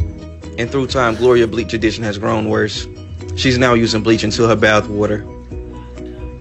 [0.59, 2.87] And through time, Gloria bleach addiction has grown worse.
[3.35, 5.25] She's now using bleach into her bath water.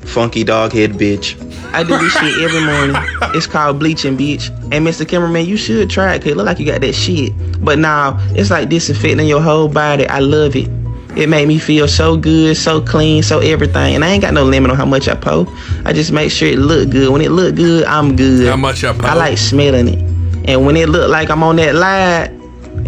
[0.05, 1.37] Funky dog head bitch.
[1.73, 2.97] I do this shit every morning.
[3.35, 4.49] It's called bleaching, bitch.
[4.73, 5.07] And Mr.
[5.07, 7.33] Cameraman, you should try it, cause it look like you got that shit.
[7.65, 10.07] But now it's like disinfecting your whole body.
[10.09, 10.69] I love it.
[11.17, 13.95] It made me feel so good, so clean, so everything.
[13.95, 15.47] And I ain't got no limit on how much I pour.
[15.85, 17.13] I just make sure it look good.
[17.13, 18.49] When it look good, I'm good.
[18.49, 19.07] How much I pour?
[19.07, 19.99] I like smelling it.
[20.49, 22.29] And when it look like I'm on that light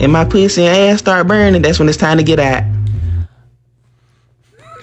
[0.00, 2.64] and my pussy and ass start burning, that's when it's time to get out.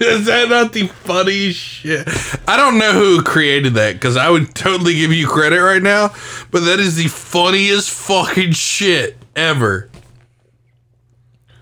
[0.00, 2.08] Is that not the funniest shit?
[2.48, 6.14] I don't know who created that because I would totally give you credit right now,
[6.50, 9.90] but that is the funniest fucking shit ever.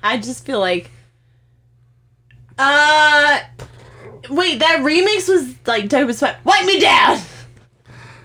[0.03, 0.91] I just feel like.
[2.57, 3.41] Uh.
[4.31, 6.37] Wait, that remix was like dope as fuck.
[6.45, 7.19] Wipe me down!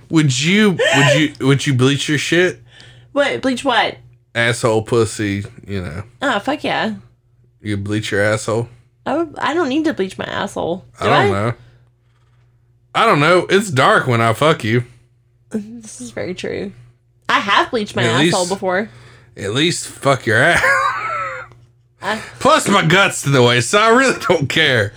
[0.10, 2.62] Would you would you would you bleach your shit?
[3.14, 3.42] What?
[3.42, 3.98] Bleach what?
[4.36, 6.04] Asshole pussy, you know.
[6.22, 6.96] Oh, fuck yeah.
[7.62, 8.70] You bleach your asshole?
[9.06, 10.86] I, would, I don't need to bleach my asshole.
[11.02, 11.54] Do I don't know.
[12.96, 13.46] I don't know.
[13.50, 14.84] It's dark when I fuck you.
[15.50, 16.72] This is very true.
[17.30, 18.90] I have bleached my At asshole least- before.
[19.36, 20.62] At least fuck your ass.
[22.02, 24.94] I- Plus my guts in the way, so I really don't care.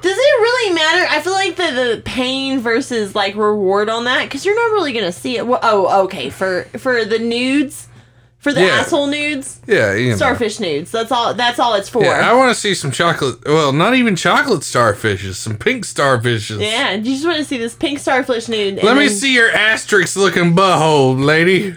[0.00, 1.06] Does it really matter?
[1.10, 4.92] I feel like the, the pain versus like reward on that because you're not really
[4.92, 5.46] gonna see it.
[5.46, 6.30] Well, oh, okay.
[6.30, 7.88] For for the nudes,
[8.40, 8.80] for the Yeah.
[8.80, 10.16] asshole nudes, Yeah, you know.
[10.16, 10.90] starfish nudes.
[10.90, 11.34] That's all.
[11.34, 12.02] That's all it's for.
[12.02, 13.46] Yeah, I want to see some chocolate.
[13.46, 16.60] Well, not even chocolate starfishes, some pink starfishes.
[16.60, 18.82] Yeah, you just want to see this pink starfish nude.
[18.82, 21.76] Let me see your asterisk looking butthole, lady.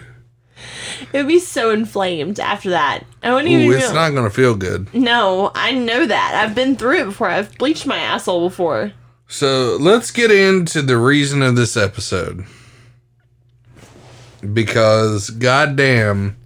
[1.12, 3.04] It would be so inflamed after that.
[3.22, 3.78] I wouldn't Ooh, even.
[3.78, 4.92] it's not gonna feel good.
[4.94, 6.34] No, I know that.
[6.42, 7.28] I've been through it before.
[7.28, 8.92] I've bleached my asshole before.
[9.28, 12.44] So let's get into the reason of this episode.
[14.52, 16.36] Because goddamn,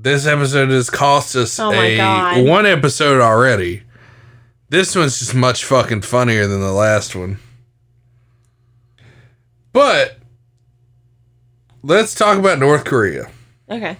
[0.00, 2.46] this episode has cost us Oh a God.
[2.46, 3.82] one episode already.
[4.68, 7.38] This one's just much fucking funnier than the last one.
[9.72, 10.18] But
[11.82, 13.30] let's talk about North Korea
[13.70, 13.96] Okay.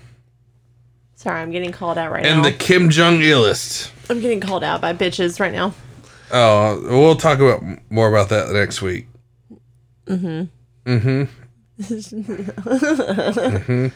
[1.14, 2.46] Sorry, I'm getting called out right and now.
[2.46, 3.90] And the Kim Jong Illest.
[4.08, 5.74] I'm getting called out by bitches right now.
[6.30, 9.08] Oh, we'll talk about more about that next week.
[10.06, 10.44] Mm-hmm.
[10.90, 11.24] Mm-hmm.
[12.58, 13.86] Mm-hmm.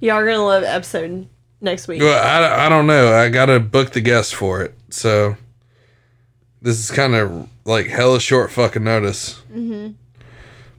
[0.00, 1.28] Y'all are gonna love episode
[1.60, 2.00] next week.
[2.00, 3.12] Well, I, I don't know.
[3.14, 5.36] I gotta book the guest for it, so
[6.62, 9.42] this is kind of like hella short fucking notice.
[9.52, 9.92] Mm-hmm.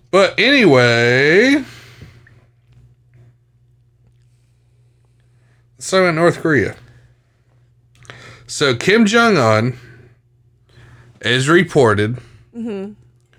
[0.09, 1.63] But anyway,
[5.79, 6.75] talk about North Korea.
[8.47, 9.77] So Kim Jong Un,
[11.21, 12.17] as reported
[12.55, 12.93] Mm-hmm.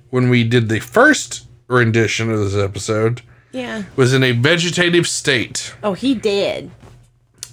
[0.09, 3.21] when we did the first rendition of this episode,
[3.53, 3.83] Yeah.
[3.97, 6.71] was in a vegetative state Oh, he did.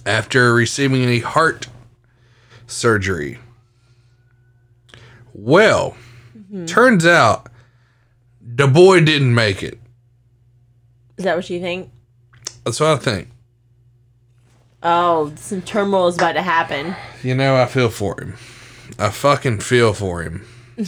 [0.06, 1.68] after receiving a heart
[2.66, 3.38] surgery.
[5.32, 5.96] Well,
[6.36, 6.64] Mm-hmm.
[6.66, 7.46] turns out
[8.40, 9.78] the boy didn't make it.
[11.16, 11.90] Is that what you think?
[12.64, 13.28] That's what I think.
[14.82, 16.96] Oh, some turmoil is about to happen.
[17.22, 18.34] You know, I feel for him.
[18.98, 20.44] I fucking feel for him.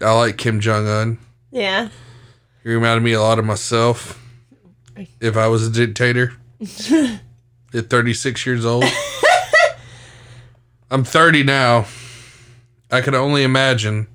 [0.00, 1.18] I like Kim Jong Un.
[1.52, 1.90] Yeah.
[2.64, 4.20] He reminded me a lot of myself.
[5.20, 6.32] If I was a dictator
[7.74, 8.84] at 36 years old.
[10.90, 11.86] I'm 30 now.
[12.90, 14.06] I can only imagine.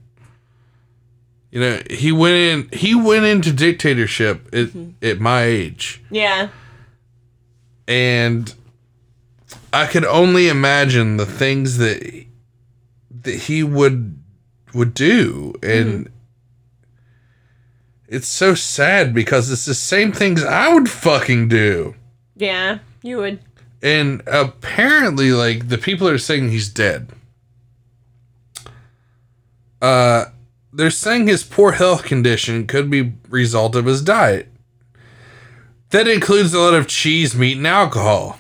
[1.52, 4.92] You know, he went in he went into dictatorship at, mm-hmm.
[5.06, 6.02] at my age.
[6.10, 6.50] Yeah.
[7.88, 8.54] And
[9.74, 12.26] I could only imagine the things that
[13.24, 14.24] that he would
[14.74, 16.14] would do and mm-hmm.
[18.10, 21.96] It's so sad because it's the same things I would fucking do.
[22.36, 22.80] Yeah.
[23.04, 23.40] You would.
[23.82, 27.10] And apparently, like the people are saying he's dead.
[29.82, 30.26] Uh,
[30.74, 34.48] they're saying his poor health condition could be result of his diet.
[35.92, 38.38] That includes a lot of cheese, meat, and alcohol.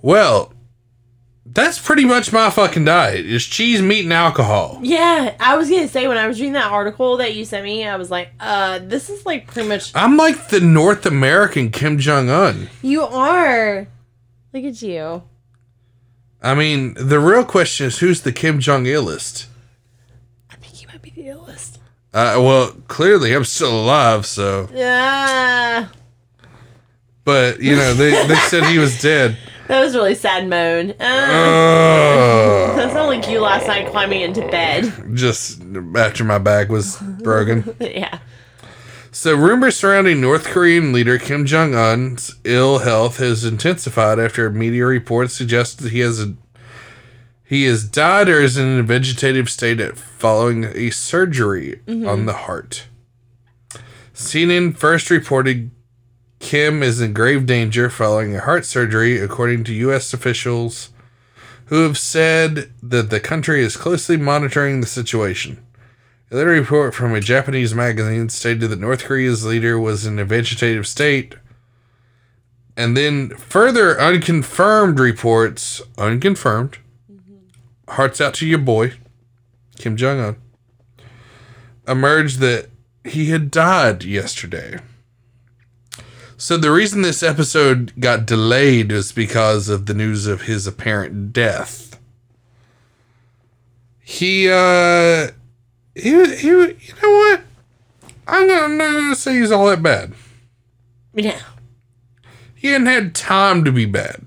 [0.00, 0.52] Well,
[1.52, 4.78] that's pretty much my fucking diet: is cheese, meat, and alcohol.
[4.82, 5.34] Yeah.
[5.40, 7.96] I was gonna say when I was reading that article that you sent me, I
[7.96, 12.30] was like, uh, this is like pretty much I'm like the North American Kim Jong
[12.30, 12.68] Un.
[12.82, 13.88] you are.
[14.52, 15.22] Look at you.
[16.42, 19.46] I mean, the real question is who's the Kim Jong Illest?
[20.78, 21.78] he might be the illest.
[22.14, 24.68] Uh, well, clearly I'm still alive, so.
[24.72, 25.88] Yeah.
[27.24, 29.36] But you know, they they said he was dead.
[29.68, 30.92] That was really sad moan.
[30.92, 30.94] Uh,
[32.76, 34.92] that sounded like you last night climbing into bed.
[35.14, 35.62] just
[35.94, 37.76] after my back was broken.
[37.80, 38.18] yeah.
[39.10, 44.86] So, rumors surrounding North Korean leader Kim Jong Un's ill health has intensified after media
[44.86, 46.34] reports suggest that he has a
[47.44, 52.86] he has died or is in a vegetative state following a surgery on the heart.
[54.14, 55.70] CNN first reported
[56.38, 60.14] Kim is in grave danger following a heart surgery, according to U.S.
[60.14, 60.90] officials
[61.66, 65.62] who have said that the country is closely monitoring the situation.
[66.30, 70.24] A later report from a Japanese magazine stated that North Korea's leader was in a
[70.24, 71.34] vegetative state.
[72.76, 76.78] And then further unconfirmed reports, unconfirmed,
[77.88, 78.94] hearts out to your boy,
[79.78, 80.36] Kim Jong un,
[81.86, 82.68] emerged that
[83.04, 84.78] he had died yesterday.
[86.40, 91.32] So the reason this episode got delayed was because of the news of his apparent
[91.32, 91.98] death.
[93.98, 95.32] He, uh,
[95.96, 97.40] he, he, you know what?
[98.28, 100.14] I'm not, I'm not gonna say he's all that bad.
[101.12, 101.40] Yeah.
[102.54, 104.24] He hadn't had time to be bad.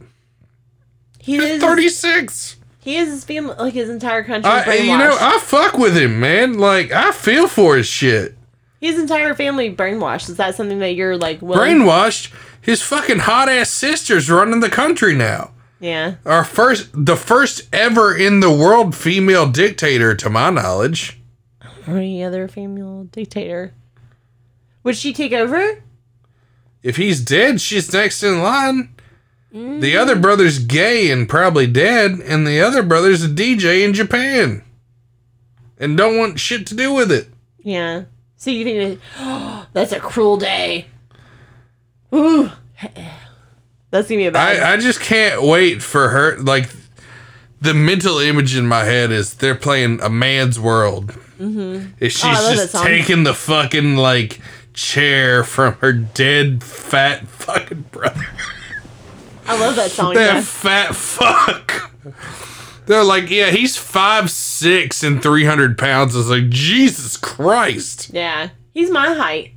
[1.18, 2.58] He He's is 36.
[2.80, 4.52] He is his family, like his entire country.
[4.52, 6.58] I, you know, I fuck with him, man.
[6.58, 8.36] Like, I feel for his shit.
[8.82, 10.30] His entire family brainwashed.
[10.30, 11.60] Is that something that you're like willing?
[11.60, 12.34] Brainwashed.
[12.60, 15.52] His fucking hot ass sister's running the country now.
[15.80, 16.16] Yeah.
[16.26, 21.20] Our first, the first ever in the world female dictator, to my knowledge.
[21.88, 23.74] Or any other female dictator.
[24.84, 25.82] Would she take over?
[26.84, 28.96] If he's dead, she's next in line.
[29.52, 30.00] The mm.
[30.00, 34.64] other brother's gay and probably dead, and the other brother's a DJ in Japan
[35.82, 37.28] and don't want shit to do with it.
[37.58, 38.04] Yeah.
[38.42, 40.88] So you think that, that's a cruel day?
[42.12, 42.50] Ooh.
[43.92, 44.64] That's gonna be a bad.
[44.64, 46.40] I, I just can't wait for her.
[46.40, 46.72] Like,
[47.62, 51.10] the mental image in my head is they're playing a man's world.
[51.38, 51.92] mm-hmm.
[52.00, 54.42] Is she's Oh, I love that just taking the fucking, like,
[54.74, 58.26] chair from her dead, fat fucking brother.
[59.46, 60.16] I love that song.
[60.16, 60.42] that yeah.
[60.42, 61.92] fat fuck.
[62.86, 66.16] They're like, yeah, he's five six and three hundred pounds.
[66.16, 68.10] It's like Jesus Christ.
[68.14, 68.50] Yeah.
[68.74, 69.54] He's my height.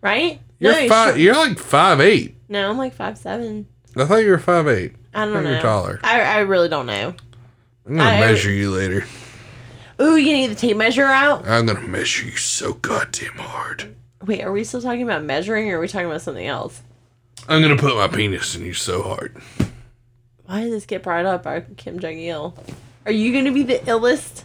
[0.00, 0.40] Right?
[0.58, 1.08] You're no, five.
[1.10, 2.36] short- You're like five eight.
[2.48, 3.66] No, I'm like five seven.
[3.96, 4.94] I thought you were five eight.
[5.14, 5.50] I don't thought know.
[5.52, 6.00] You're taller.
[6.02, 7.14] I, I really don't know.
[7.86, 9.04] I'm gonna I- measure you later.
[10.00, 11.46] Ooh, you gonna the tape measure out?
[11.48, 13.94] I'm gonna measure you so goddamn hard.
[14.26, 16.82] Wait, are we still talking about measuring or are we talking about something else?
[17.48, 19.36] I'm gonna put my penis in you so hard.
[20.46, 22.54] Why did this get brought up by Kim Jong Il?
[23.04, 24.44] Are you gonna be the illest?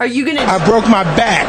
[0.00, 1.48] Are you gonna I broke my back.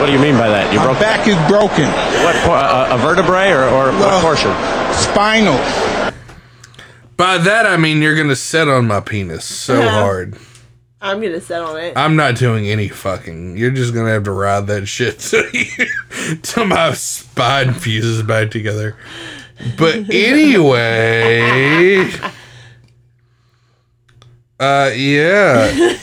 [0.00, 0.72] What do you mean by that?
[0.72, 1.84] You My broke back is broken.
[2.22, 2.36] what?
[2.46, 4.52] A, a vertebrae or, or what portion?
[4.94, 5.56] Spinal.
[7.16, 9.90] By that I mean you're gonna set on my penis so Yeah.
[9.90, 10.36] hard.
[11.00, 11.96] I'm gonna sit on it.
[11.96, 13.56] I'm not doing any fucking.
[13.56, 15.86] You're just gonna have to ride that shit till, you,
[16.42, 18.96] till my spine fuses back together.
[19.76, 22.10] But anyway,
[24.60, 25.96] uh, yeah,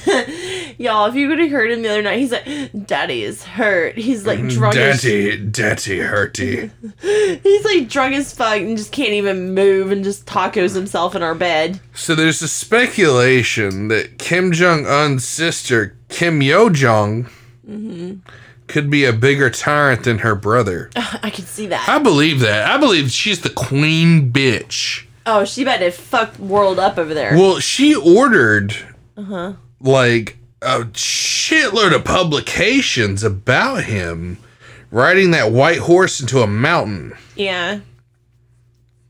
[0.77, 2.45] Y'all, if you would have heard him the other night, he's like,
[2.85, 3.97] Daddy is hurt.
[3.97, 6.69] He's like drunk as Daddy, daddy, hurty.
[7.43, 11.23] He's like drunk as fuck and just can't even move and just tacos himself in
[11.23, 11.79] our bed.
[11.93, 17.29] So there's a speculation that Kim Jong Un's sister, Kim Yo Jong,
[17.65, 18.15] hmm
[18.67, 20.89] could be a bigger tyrant than her brother.
[20.95, 21.87] I can see that.
[21.87, 22.69] I believe that.
[22.69, 25.05] I believe she's the queen bitch.
[25.25, 27.33] Oh, she about to fuck world up over there.
[27.35, 28.75] Well, she ordered
[29.17, 29.53] Uh huh.
[29.79, 34.37] like a shitload of publications about him
[34.91, 37.13] riding that white horse into a mountain.
[37.35, 37.79] Yeah.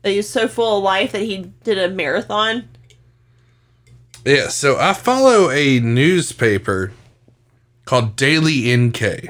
[0.02, 2.68] That He was so full of life that he did a marathon.
[4.24, 6.92] Yeah, so I follow a newspaper
[7.84, 9.28] called Daily NK,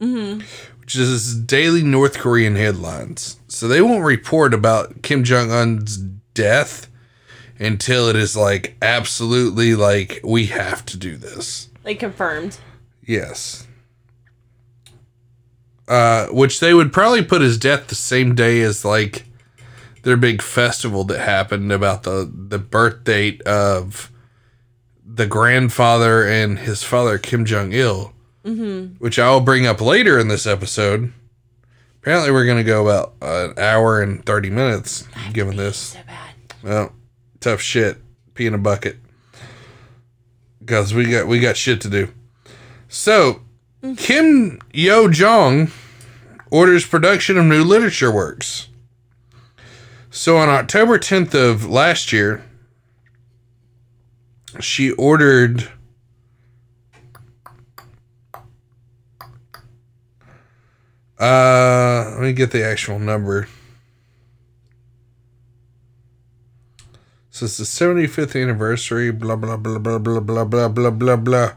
[0.00, 0.40] Mm-hmm.
[0.80, 3.38] which is daily North Korean headlines.
[3.48, 5.98] So they won't report about Kim Jong Un's
[6.32, 6.88] death
[7.58, 11.68] until it is like absolutely like we have to do this.
[11.84, 12.56] Like confirmed.
[13.06, 13.66] Yes.
[15.86, 19.24] Uh, which they would probably put his death the same day as like
[20.02, 24.10] their big festival that happened about the the birth date of
[25.04, 28.14] the grandfather and his father Kim Jong Il,
[28.44, 28.94] Mm-hmm.
[28.94, 31.12] which I'll bring up later in this episode.
[32.00, 35.76] Apparently, we're gonna go about an hour and thirty minutes given this.
[35.76, 36.34] So bad.
[36.62, 36.92] Well,
[37.40, 37.98] tough shit.
[38.34, 38.96] Pee in a bucket.
[40.58, 42.08] Because we got we got shit to do.
[42.88, 43.42] So
[43.98, 45.70] Kim Yo Jong
[46.50, 48.68] orders production of new literature works.
[50.10, 52.42] So on October 10th of last year,
[54.58, 55.68] she ordered
[61.20, 63.48] uh let me get the actual number.
[67.30, 71.52] So it's the 75th anniversary, blah blah blah blah blah blah blah blah blah blah.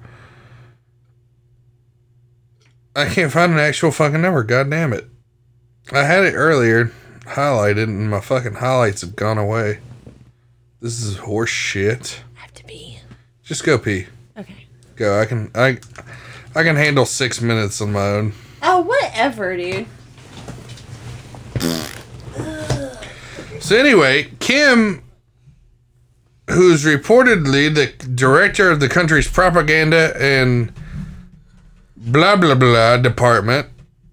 [2.96, 5.08] I can't find an actual fucking number, god damn it.
[5.92, 6.92] I had it earlier,
[7.26, 9.80] highlighted, and my fucking highlights have gone away.
[10.80, 12.22] This is horse shit.
[12.38, 13.00] I have to pee.
[13.44, 14.08] Just go pee.
[14.38, 14.68] Okay.
[14.96, 15.20] Go.
[15.20, 15.80] I can I
[16.56, 18.34] I can handle six minutes on my own.
[18.64, 19.86] Oh, whatever, dude.
[23.60, 25.04] So anyway, Kim,
[26.50, 30.74] who's reportedly the director of the country's propaganda and
[31.96, 33.68] blah blah blah department,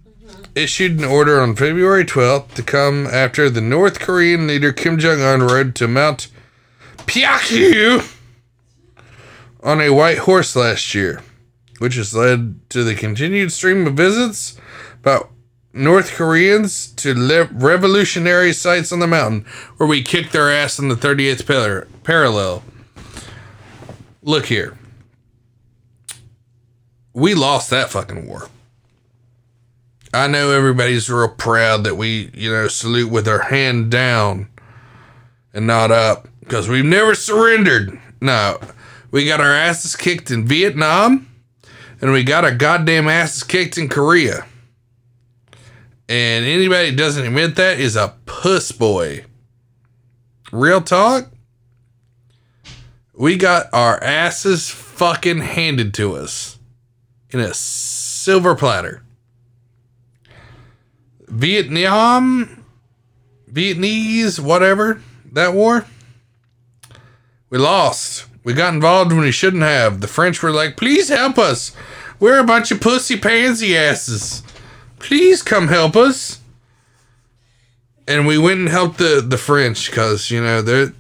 [0.05, 0.42] mm-hmm.
[0.55, 5.20] issued an order on February 12th to come after the North Korean leader Kim Jong
[5.20, 6.28] Un rode to Mount
[6.98, 8.16] Pyeongju
[9.62, 11.22] on a white horse last year,
[11.80, 14.54] which has led to the continued stream of visits
[15.00, 15.18] by
[15.72, 19.46] North Koreans to le- revolutionary sites on the mountain
[19.78, 22.62] where we kicked their ass in the 38th par- parallel.
[24.22, 24.76] Look here.
[27.14, 28.50] We lost that fucking war.
[30.12, 34.50] I know everybody's real proud that we, you know, salute with our hand down
[35.54, 37.98] and not up because we've never surrendered.
[38.20, 38.60] No,
[39.10, 41.26] we got our asses kicked in Vietnam
[42.01, 44.46] and we got our goddamn asses kicked in Korea.
[46.09, 49.24] And anybody that doesn't admit that is a puss boy.
[50.51, 51.30] Real talk.
[53.14, 56.59] We got our asses fucking handed to us
[57.28, 59.03] in a silver platter.
[61.28, 62.64] Vietnam,
[63.48, 65.01] Vietnamese, whatever,
[65.32, 65.86] that war,
[67.51, 68.26] we lost.
[68.43, 70.01] We got involved when we shouldn't have.
[70.01, 71.74] The French were like, please help us.
[72.18, 74.43] We're a bunch of pussy pansy asses.
[74.99, 76.41] Please come help us.
[78.07, 80.93] And we went and helped the, the French because, you know, they're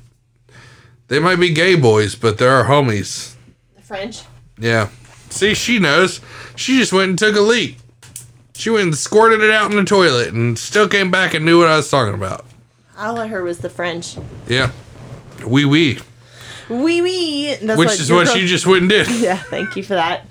[1.08, 3.34] they might be gay boys, but they're our homies.
[3.74, 4.22] The French.
[4.58, 4.90] Yeah.
[5.28, 6.20] See, she knows.
[6.54, 7.78] She just went and took a leak.
[8.54, 11.58] She went and squirted it out in the toilet and still came back and knew
[11.58, 12.46] what I was talking about.
[12.96, 14.16] All I heard was the French.
[14.46, 14.70] Yeah.
[15.44, 15.98] Wee wee.
[16.70, 17.54] Wee wee.
[17.60, 19.08] That's Which is what she just went and did.
[19.10, 20.24] Yeah, thank you for that.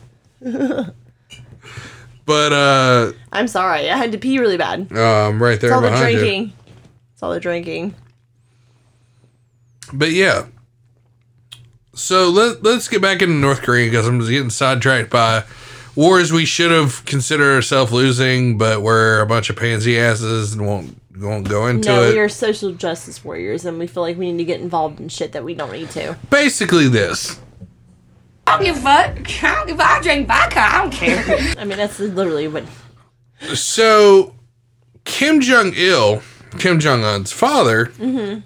[2.26, 3.90] But uh I'm sorry.
[3.90, 4.92] I had to pee really bad.
[4.94, 6.20] um right there It's all the behind you.
[6.20, 6.54] drinking.
[7.14, 7.96] It's all the drinking.
[9.92, 10.46] But yeah.
[11.96, 15.44] So let, let's get back into North Korea because I'm just getting sidetracked by
[15.96, 20.66] wars we should have considered ourselves losing, but we're a bunch of pansy asses and
[20.66, 22.14] won't won't go into no, it.
[22.14, 25.10] we are social justice warriors, and we feel like we need to get involved in
[25.10, 26.18] shit that we don't need to.
[26.30, 27.40] Basically, this.
[28.48, 29.44] I don't give a fuck.
[29.44, 30.60] I don't give a I drink vodka.
[30.60, 31.24] I don't care.
[31.58, 32.64] I mean, that's literally what.
[33.54, 34.36] So
[35.06, 36.22] Kim Jong Il,
[36.58, 38.40] Kim Jong Un's father, Mm-hmm.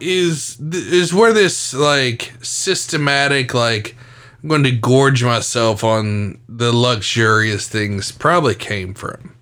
[0.00, 3.96] is is where this like systematic like
[4.42, 9.34] I'm going to gorge myself on the luxurious things probably came from.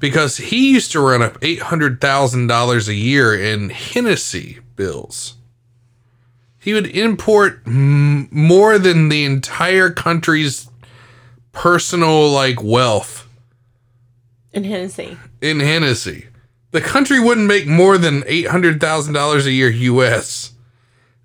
[0.00, 5.34] Because he used to run up eight hundred thousand dollars a year in Hennessy bills.
[6.58, 10.68] He would import m- more than the entire country's
[11.52, 13.26] personal like wealth
[14.52, 15.16] In Hennessy.
[15.40, 16.26] in Hennessy.
[16.72, 20.52] The country wouldn't make more than eight hundred thousand dollars a year U.S.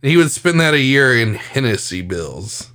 [0.02, 2.70] He would spend that a year in Hennessy bills.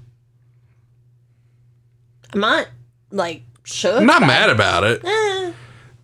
[2.32, 2.68] I'm not
[3.10, 3.96] like shook.
[4.00, 5.04] I'm not mad about it.
[5.04, 5.19] Eh.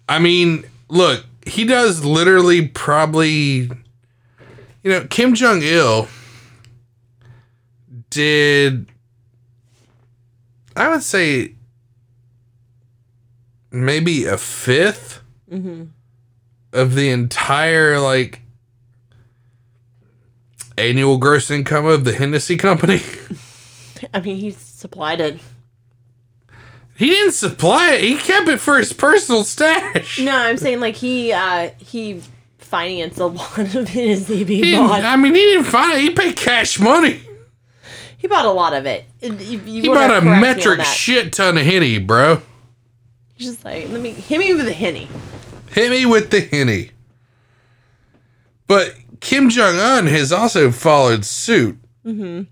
[0.09, 3.70] I mean, look, he does literally probably,
[4.82, 6.09] you know, Kim Jong Il
[8.11, 8.86] did,
[10.76, 11.54] I would say,
[13.70, 15.20] maybe a 5th
[15.52, 15.88] Mhm.
[16.72, 18.42] of the entire like
[20.78, 23.02] annual gross income of the Hennessy Company.
[24.14, 25.40] I mean, he supplied it.
[26.97, 28.01] He didn't supply it.
[28.05, 30.18] He kept it for his personal stash.
[30.18, 32.22] No, I'm saying like he uh he
[32.59, 35.05] financed a lot of being didn't- bought.
[35.05, 36.01] I mean, he didn't find it.
[36.03, 37.20] He paid cash money.
[38.18, 39.05] He bought a lot of it.
[39.20, 39.34] You-
[39.66, 42.40] you He bought a correct me metric shit ton of henny, bro.
[43.34, 45.09] He's just like, let me hit me with the henny.
[45.72, 46.92] Hit me with the henny.
[48.66, 51.78] But Kim Jong Un has also followed suit.
[52.05, 52.42] Mm-hmm.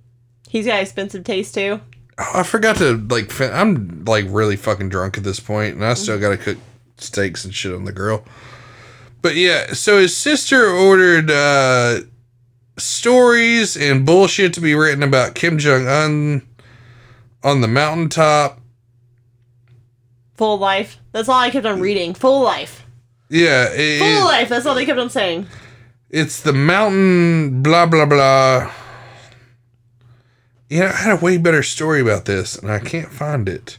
[0.49, 1.81] He's got expensive taste too.
[2.19, 3.31] Oh, I forgot to like.
[3.31, 6.59] Fin- I'm like really fucking drunk at this point, and I still got to cook
[6.97, 8.25] steaks and shit on the grill.
[9.21, 12.01] But yeah, so his sister ordered uh,
[12.79, 16.43] stories and bullshit to be written about Kim Jong Un
[17.43, 18.61] on the mountaintop.
[20.35, 20.99] Full life.
[21.13, 22.15] That's all I kept on reading.
[22.15, 22.85] Full life.
[23.31, 24.49] Yeah, it- Full it- life.
[24.49, 25.47] That's all they kept on saying.
[26.11, 28.71] It's the mountain, blah, blah, blah.
[30.69, 33.79] Yeah, I had a way better story about this, and I can't find it.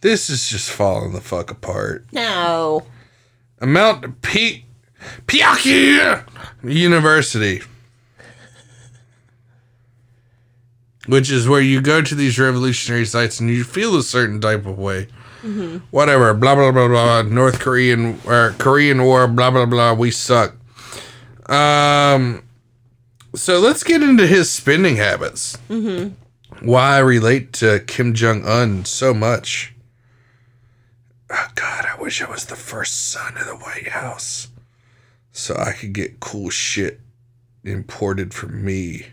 [0.00, 2.04] This is just falling the fuck apart.
[2.12, 2.84] No.
[3.60, 4.64] Mount P.
[5.26, 6.24] Pyongyang
[6.64, 7.62] University.
[11.06, 14.66] Which is where you go to these revolutionary sites and you feel a certain type
[14.66, 15.08] of way.
[15.42, 15.78] Mm-hmm.
[15.90, 17.22] Whatever, blah blah blah blah.
[17.22, 19.94] North Korean or Korean War, blah blah blah.
[19.94, 20.54] We suck.
[21.48, 22.42] Um,
[23.34, 25.58] so let's get into his spending habits.
[25.68, 26.66] Mm-hmm.
[26.66, 29.74] Why I relate to Kim Jong Un so much.
[31.30, 34.48] Oh God, I wish I was the first son of the White House,
[35.32, 37.00] so I could get cool shit
[37.64, 39.06] imported for me.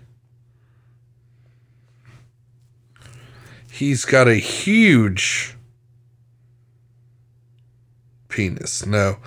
[3.72, 5.56] He's got a huge
[8.28, 8.86] penis.
[8.86, 9.18] No.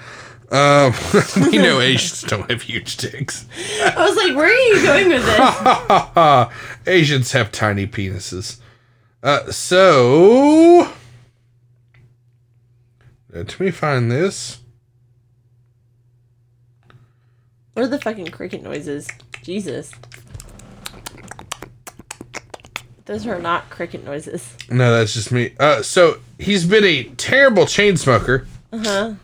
[0.53, 0.93] Um,
[1.51, 3.47] we know Asians don't have huge dicks.
[3.83, 6.49] I was like, where are you going with this?
[6.87, 8.59] Asians have tiny penises.
[9.23, 10.93] Uh, so
[13.33, 14.59] let me find this.
[17.73, 19.09] What are the fucking cricket noises?
[19.43, 19.91] Jesus.
[23.07, 24.55] Those are not cricket noises.
[24.71, 25.55] No, that's just me.
[25.59, 29.15] Uh, so he's been a terrible chain smoker, Uh huh.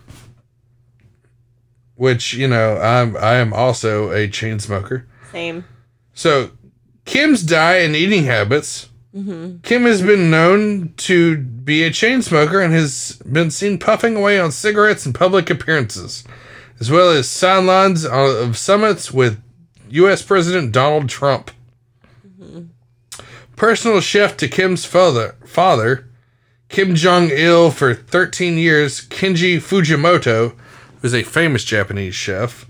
[1.98, 3.16] Which you know I'm.
[3.16, 5.06] I am also a chain smoker.
[5.30, 5.64] Same.
[6.14, 6.52] So
[7.04, 8.88] Kim's diet and eating habits.
[9.14, 9.58] Mm-hmm.
[9.58, 14.38] Kim has been known to be a chain smoker and has been seen puffing away
[14.38, 16.24] on cigarettes in public appearances,
[16.78, 19.42] as well as sidelines of summits with
[19.90, 20.22] U.S.
[20.22, 21.50] President Donald Trump.
[23.56, 26.08] Personal chef to Kim's father, father
[26.68, 30.54] Kim Jong Il, for 13 years, Kenji Fujimoto,
[31.00, 32.66] who's a famous Japanese chef.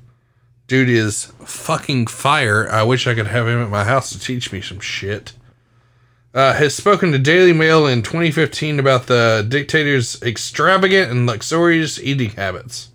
[0.66, 2.70] Dude is fucking fire.
[2.70, 5.32] I wish I could have him at my house to teach me some shit.
[6.34, 12.30] Uh, has spoken to Daily Mail in 2015 about the dictator's extravagant and luxurious eating
[12.30, 12.90] habits.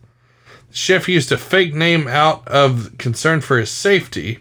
[0.69, 4.39] The chef used a fake name out of concern for his safety.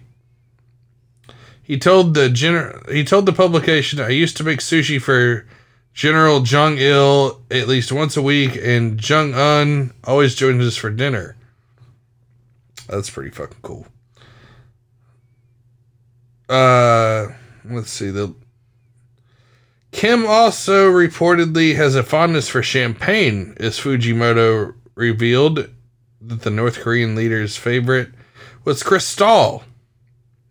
[1.63, 5.47] He told the gener- he told the publication, "I used to make sushi for
[5.95, 10.91] General Jong Il at least once a week, and Jong Un always joins us for
[10.91, 11.37] dinner."
[12.89, 13.87] That's pretty fucking cool.
[16.49, 17.29] Uh,
[17.65, 18.35] let's see the.
[19.91, 25.69] Kim also reportedly has a fondness for champagne, as Fujimoto revealed
[26.21, 28.11] that the North Korean leader's favorite
[28.65, 29.65] was Cristal.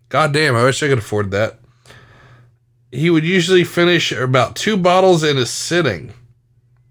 [0.10, 1.61] God damn, I wish I could afford that.
[2.92, 6.14] He would usually finish about two bottles in a sitting.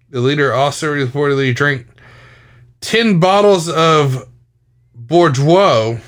[0.09, 1.87] The leader also reportedly drank
[2.81, 4.27] 10 bottles of
[4.95, 5.99] Bourgeois,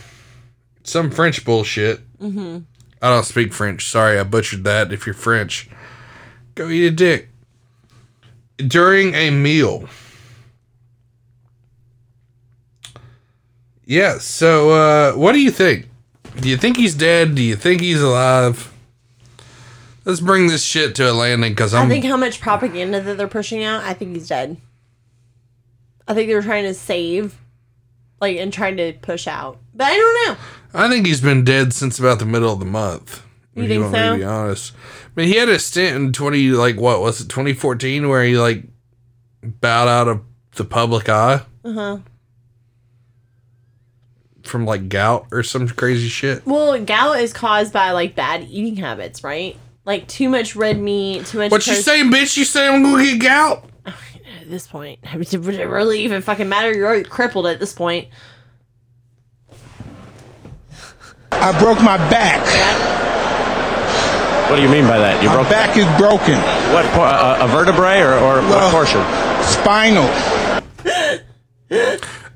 [0.83, 2.01] some French bullshit.
[2.19, 2.61] Mm-hmm.
[3.03, 3.89] I don't speak French.
[3.89, 4.93] Sorry, I butchered that.
[4.93, 5.69] If you're French,
[6.55, 7.29] go eat a dick.
[8.57, 9.89] During a meal.
[13.85, 15.89] Yeah, so uh, what do you think?
[16.41, 17.35] Do you think he's dead?
[17.35, 18.72] Do you think he's alive?
[20.05, 21.89] Let's bring this shit to a landing because I I'm.
[21.89, 24.57] think how much propaganda that they're pushing out, I think he's dead.
[26.09, 27.39] I think they were trying to save,
[28.21, 29.59] like, and trying to push out.
[29.75, 30.37] But I don't know.
[30.75, 33.23] I think he's been dead since about the middle of the month.
[33.55, 34.13] You if think want me so?
[34.13, 34.73] to be honest.
[34.75, 38.25] I mean, he had a stint in twenty, like what was it, twenty fourteen, where
[38.25, 38.65] he like
[39.43, 40.21] bowed out of
[40.57, 41.99] the public eye Uh huh.
[44.43, 46.45] from like gout or some crazy shit.
[46.47, 49.57] Well, gout is caused by like bad eating habits, right?
[49.85, 51.51] Like too much red meat, too much.
[51.51, 52.37] What you saying, bitch?
[52.37, 53.65] You saying I'm gonna get gout?
[53.87, 56.73] At this point, would it really even fucking matter?
[56.73, 58.09] You're already crippled at this point.
[61.31, 62.41] I broke my back.
[64.51, 65.23] What do you mean by that?
[65.23, 66.35] You My broke back is broken.
[66.75, 66.85] what?
[66.85, 69.03] A, a vertebrae or, or Well- what portion?
[69.43, 70.09] Spinal.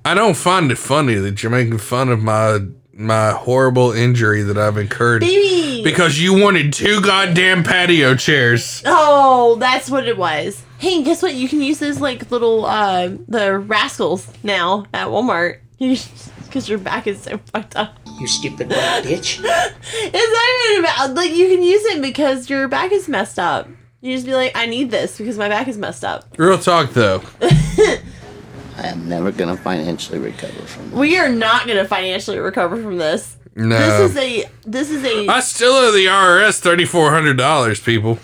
[0.04, 2.60] I don't find it funny that you're making fun of my
[2.96, 5.82] my horrible injury that I've incurred Baby!
[5.84, 8.82] because you wanted two goddamn patio chairs.
[8.86, 10.62] Oh, that's what it was.
[10.78, 11.34] Hey, guess what?
[11.34, 15.60] You can use those like little uh the rascals now at Walmart.
[16.46, 17.98] Because your back is so fucked up.
[18.18, 19.40] You stupid white bitch.
[19.42, 23.68] It's not even about like you can use it because your back is messed up.
[24.00, 26.24] You just be like, I need this because my back is messed up.
[26.38, 27.20] Real talk though.
[28.76, 30.98] I am never going to financially recover from this.
[30.98, 33.36] We are not gonna financially recover from this.
[33.54, 33.78] No.
[33.78, 37.80] This is a this is a I still owe the IRS thirty four hundred dollars,
[37.80, 38.18] people.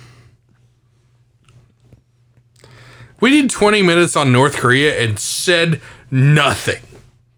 [3.18, 5.80] We did twenty minutes on North Korea and said
[6.10, 6.82] nothing.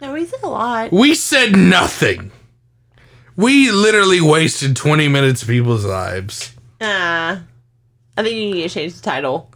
[0.01, 0.93] No, we said a lot.
[0.93, 2.33] We said nothing.
[3.37, 6.53] We literally wasted twenty minutes of people's lives.
[6.81, 7.43] Ah.
[8.17, 9.51] I think you need to change the title.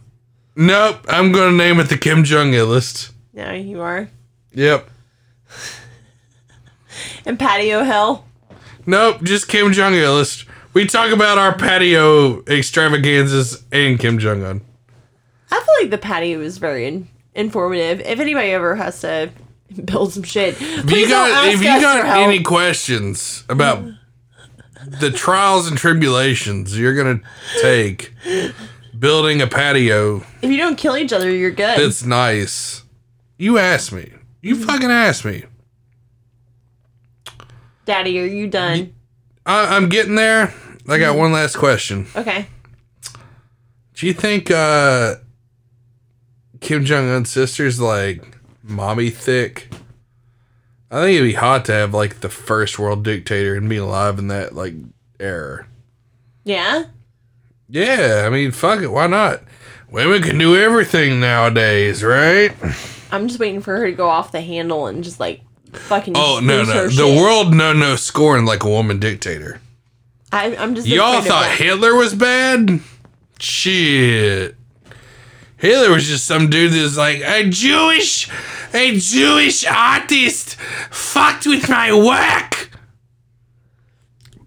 [0.55, 3.11] Nope, I'm gonna name it the Kim Jong Illest.
[3.33, 4.09] No, you are.
[4.53, 4.89] Yep.
[7.25, 8.25] And patio hell.
[8.85, 10.45] Nope, just Kim Jong Illest.
[10.73, 14.61] We talk about our patio extravaganzas and Kim Jong Un.
[15.51, 18.01] I feel like the patio is very in- informative.
[18.01, 19.29] If anybody ever has to
[19.85, 22.27] build some shit, If you got if you got for help.
[22.27, 23.83] any questions about
[24.85, 27.19] the trials and tribulations you're gonna
[27.61, 28.13] take
[28.97, 31.79] building a patio if you don't kill each other, you're good.
[31.79, 32.83] that's nice,
[33.39, 34.11] you asked me.
[34.41, 35.45] You fucking asked me.
[37.85, 38.93] Daddy, are you done?
[39.45, 40.53] I, I'm getting there.
[40.87, 42.05] I got one last question.
[42.15, 42.45] Okay.
[43.95, 45.15] Do you think uh,
[46.61, 49.73] Kim Jong Un's sister's like mommy thick?
[50.91, 54.19] I think it'd be hot to have like the first world dictator and be alive
[54.19, 54.73] in that like
[55.19, 55.65] era.
[56.43, 56.85] Yeah.
[57.69, 59.43] Yeah, I mean, fuck it, why not?
[59.91, 62.51] Women can do everything nowadays, right?
[63.11, 65.41] I'm just waiting for her to go off the handle and just like
[65.73, 66.13] fucking.
[66.15, 67.17] Oh no, no, the shit.
[67.17, 69.61] world no no scoring like a woman dictator.
[70.31, 70.87] I, I'm just.
[70.87, 71.49] Y'all thought.
[71.51, 72.79] Hitler was bad?
[73.39, 74.55] Shit.
[75.57, 78.29] Hitler was just some dude that's like a Jewish,
[78.73, 82.71] a Jewish artist fucked with my work.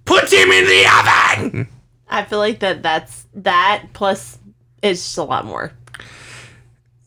[0.04, 1.68] Put him in the oven.
[2.08, 2.82] I feel like that.
[2.82, 3.86] That's that.
[3.92, 4.38] Plus,
[4.82, 5.72] it's just a lot more.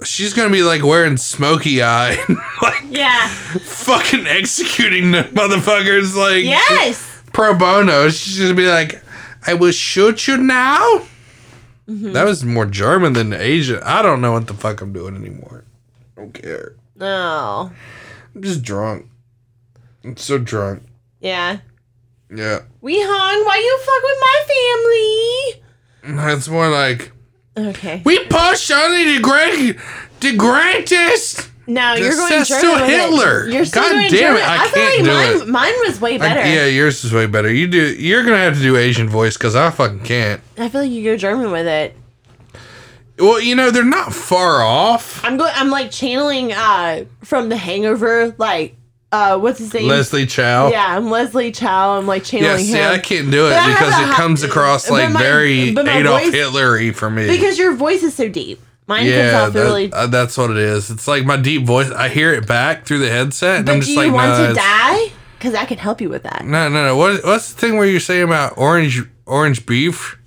[0.04, 2.18] She's gonna be like wearing smoky eye,
[2.62, 3.28] like Yeah.
[3.30, 7.22] fucking executing the motherfuckers like Yes.
[7.34, 8.10] pro bono.
[8.10, 9.02] She's gonna be like,
[9.48, 11.00] I will shoot you now.
[11.88, 12.12] Mm-hmm.
[12.14, 13.82] That was more German than Asian.
[13.84, 15.64] I don't know what the fuck I'm doing anymore.
[16.18, 16.76] I don't care.
[16.96, 17.72] No.
[18.34, 19.06] I'm just drunk.
[20.04, 20.84] I'm so drunk.
[21.22, 21.60] Yeah.
[22.34, 22.60] Yeah.
[22.82, 23.46] We hung.
[23.46, 24.18] Why you fuck with
[26.04, 26.26] my family?
[26.34, 27.12] That's more like?
[27.58, 28.02] Okay.
[28.04, 29.78] we pushed only the great
[30.20, 31.50] the greatest.
[31.68, 32.46] No, you're going German.
[32.46, 32.90] still with it.
[32.90, 33.48] Hitler.
[33.50, 34.42] You're still God going damn it, German.
[34.44, 35.48] I can't like do mine, it.
[35.48, 36.40] mine was way I- better.
[36.42, 37.52] yeah, yours is way better.
[37.52, 37.94] You do.
[37.96, 40.42] You're gonna have to do Asian voice because I fucking can't.
[40.58, 41.96] I feel like you go German with it.
[43.18, 45.24] Well, you know they're not far off.
[45.24, 45.52] I'm going.
[45.56, 48.36] I'm like channeling uh from The Hangover.
[48.38, 48.76] Like
[49.16, 49.88] uh, what's his name?
[49.88, 50.70] Leslie Chow.
[50.70, 51.98] Yeah, I'm Leslie Chow.
[51.98, 52.92] I'm like channeling Yeah, see, him.
[52.92, 56.94] I can't do it But because it comes across like my- very Adolf voice- Hitlery
[56.94, 57.28] for me.
[57.28, 58.60] because your voice is so deep.
[58.88, 59.92] Mine yeah, comes off that- really.
[59.94, 60.90] uh, that's what it is.
[60.92, 61.90] It's like my deep voice.
[61.92, 64.40] I hear it back through the headset, and But I'm do just you like, want
[64.40, 65.12] no, to die?
[65.40, 66.46] Because I can help you with that.
[66.46, 66.96] no, no, no.
[66.96, 70.18] What, what's the thing where you're saying about orange orange beef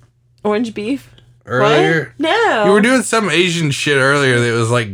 [0.43, 1.09] Orange beef.
[1.45, 2.13] earlier?
[2.17, 2.29] What?
[2.31, 2.65] No.
[2.65, 4.89] You were doing some Asian shit earlier that was like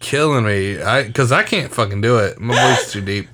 [0.00, 0.80] killing me.
[0.80, 2.40] I because I can't fucking do it.
[2.40, 3.28] My voice is too deep.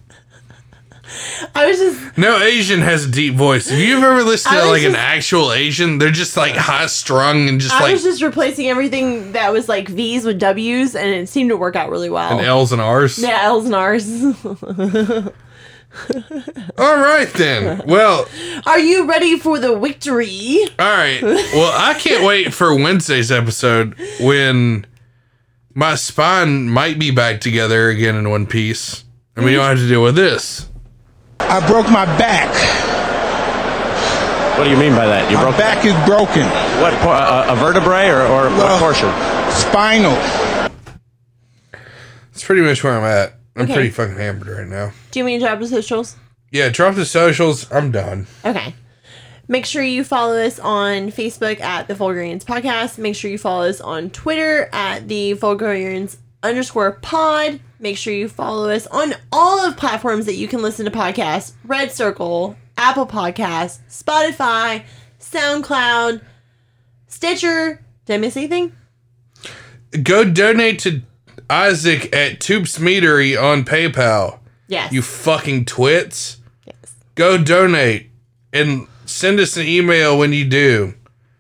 [1.55, 3.71] I was just No Asian has a deep voice.
[3.71, 5.99] If you've ever listened to like an actual Asian?
[5.99, 9.53] They're just like high strung and just I like I was just replacing everything that
[9.53, 12.39] was like V's with W's, and it seemed to work out really well.
[12.39, 13.19] and L's and R's.
[13.19, 14.25] Yeah, L's and R's.
[16.77, 17.83] All right then.
[17.87, 18.27] Well,
[18.67, 20.65] Are you ready for the victory?
[20.79, 21.23] all right.
[21.23, 24.87] Well, I can't wait for Wednesday's episode when
[25.73, 29.05] my spine might be back together again in one piece,
[29.37, 29.61] and we mm-hmm.
[29.61, 30.69] don't have to deal with this.
[31.41, 32.51] I broke my back.
[34.59, 35.29] What do you mean by that?
[35.31, 36.45] You My broke back is broken.
[36.81, 36.95] what?
[37.01, 39.11] por- A, uh, uh, a vertebrae or, or what portion?
[39.51, 40.17] Spinal.
[42.33, 43.35] It's pretty much where I'm at.
[43.57, 43.75] I'm Okay.
[43.75, 44.93] pretty fucking hammered right now.
[45.11, 46.17] Do you mean drop the socials?
[46.51, 47.71] Yeah, drop the socials.
[47.73, 48.27] I'm done.
[48.45, 48.75] Okay.
[49.47, 52.97] Make sure you follow us on Facebook at the Vulgarians Podcast.
[52.99, 57.61] Make sure you follow us on Twitter at the Vulgarians underscore pod.
[57.85, 61.53] Make sure you follow us on all of platforms that you can listen to podcasts.
[61.65, 64.85] Red Circle, Apple Podcasts, Spotify,
[65.21, 66.23] SoundCloud,
[67.09, 67.85] Stitcher.
[68.07, 68.73] Did I miss anything?
[70.03, 71.03] Go donate to
[71.51, 74.39] Isaac at Tubes Meadery on PayPal.
[74.67, 74.91] Yes.
[74.91, 76.39] You fucking twits.
[76.67, 76.95] Yes.
[77.17, 78.09] Go donate
[78.51, 80.95] and send us an email when you do.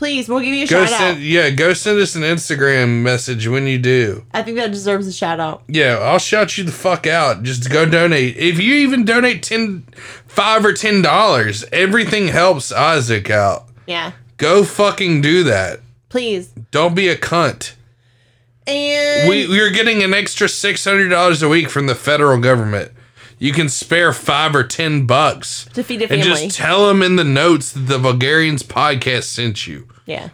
[0.04, 1.22] Please, we'll give you a Go shout send out.
[1.22, 4.26] yeah, go send us an Instagram message when you do.
[4.34, 5.62] I think that deserves a shout out.
[5.66, 7.42] Yeah, I'll shout you the fuck out.
[7.42, 8.36] Just go donate.
[8.36, 9.86] If you even donate ten
[10.26, 13.66] five or ten dollars, everything helps Isaac out.
[13.86, 14.12] Yeah.
[14.36, 15.80] Go fucking do that.
[16.10, 16.48] Please.
[16.70, 17.72] Don't be a cunt.
[18.66, 22.92] And We we're getting an extra six hundred dollars a week from the federal government.
[23.38, 27.16] You can spare five or ten bucks to feed a and just tell them in
[27.16, 29.88] the notes that the Vulgarians podcast sent you.
[30.06, 30.28] Yeah.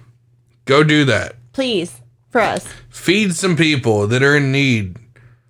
[0.64, 1.36] Go do that.
[1.52, 2.00] Please.
[2.30, 2.66] For us.
[2.90, 4.96] Feed some people that are in need,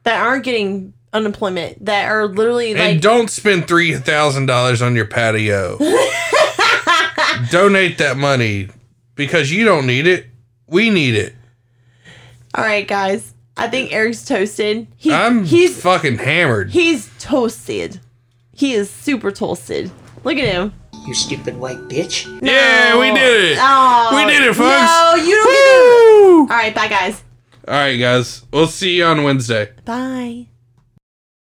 [0.05, 4.95] that aren't getting unemployment that are literally and like don't spend three thousand dollars on
[4.97, 5.77] your patio.
[7.51, 8.69] Donate that money
[9.15, 10.27] because you don't need it.
[10.67, 11.35] We need it.
[12.55, 16.71] all right guys i think eric's toasted he, I'm he's fucking hammered.
[16.71, 18.01] he's toasted
[18.53, 19.91] he is super toasted
[20.25, 20.73] look at him
[21.07, 22.27] You stupid white bitch.
[22.43, 23.59] Yeah, we did it.
[23.61, 24.61] oh, we did it, folks.
[24.61, 27.23] no you don't get it all right bye guys
[27.69, 28.45] All right, guys.
[28.53, 29.73] We'll see you on Wednesday.
[29.85, 30.47] bye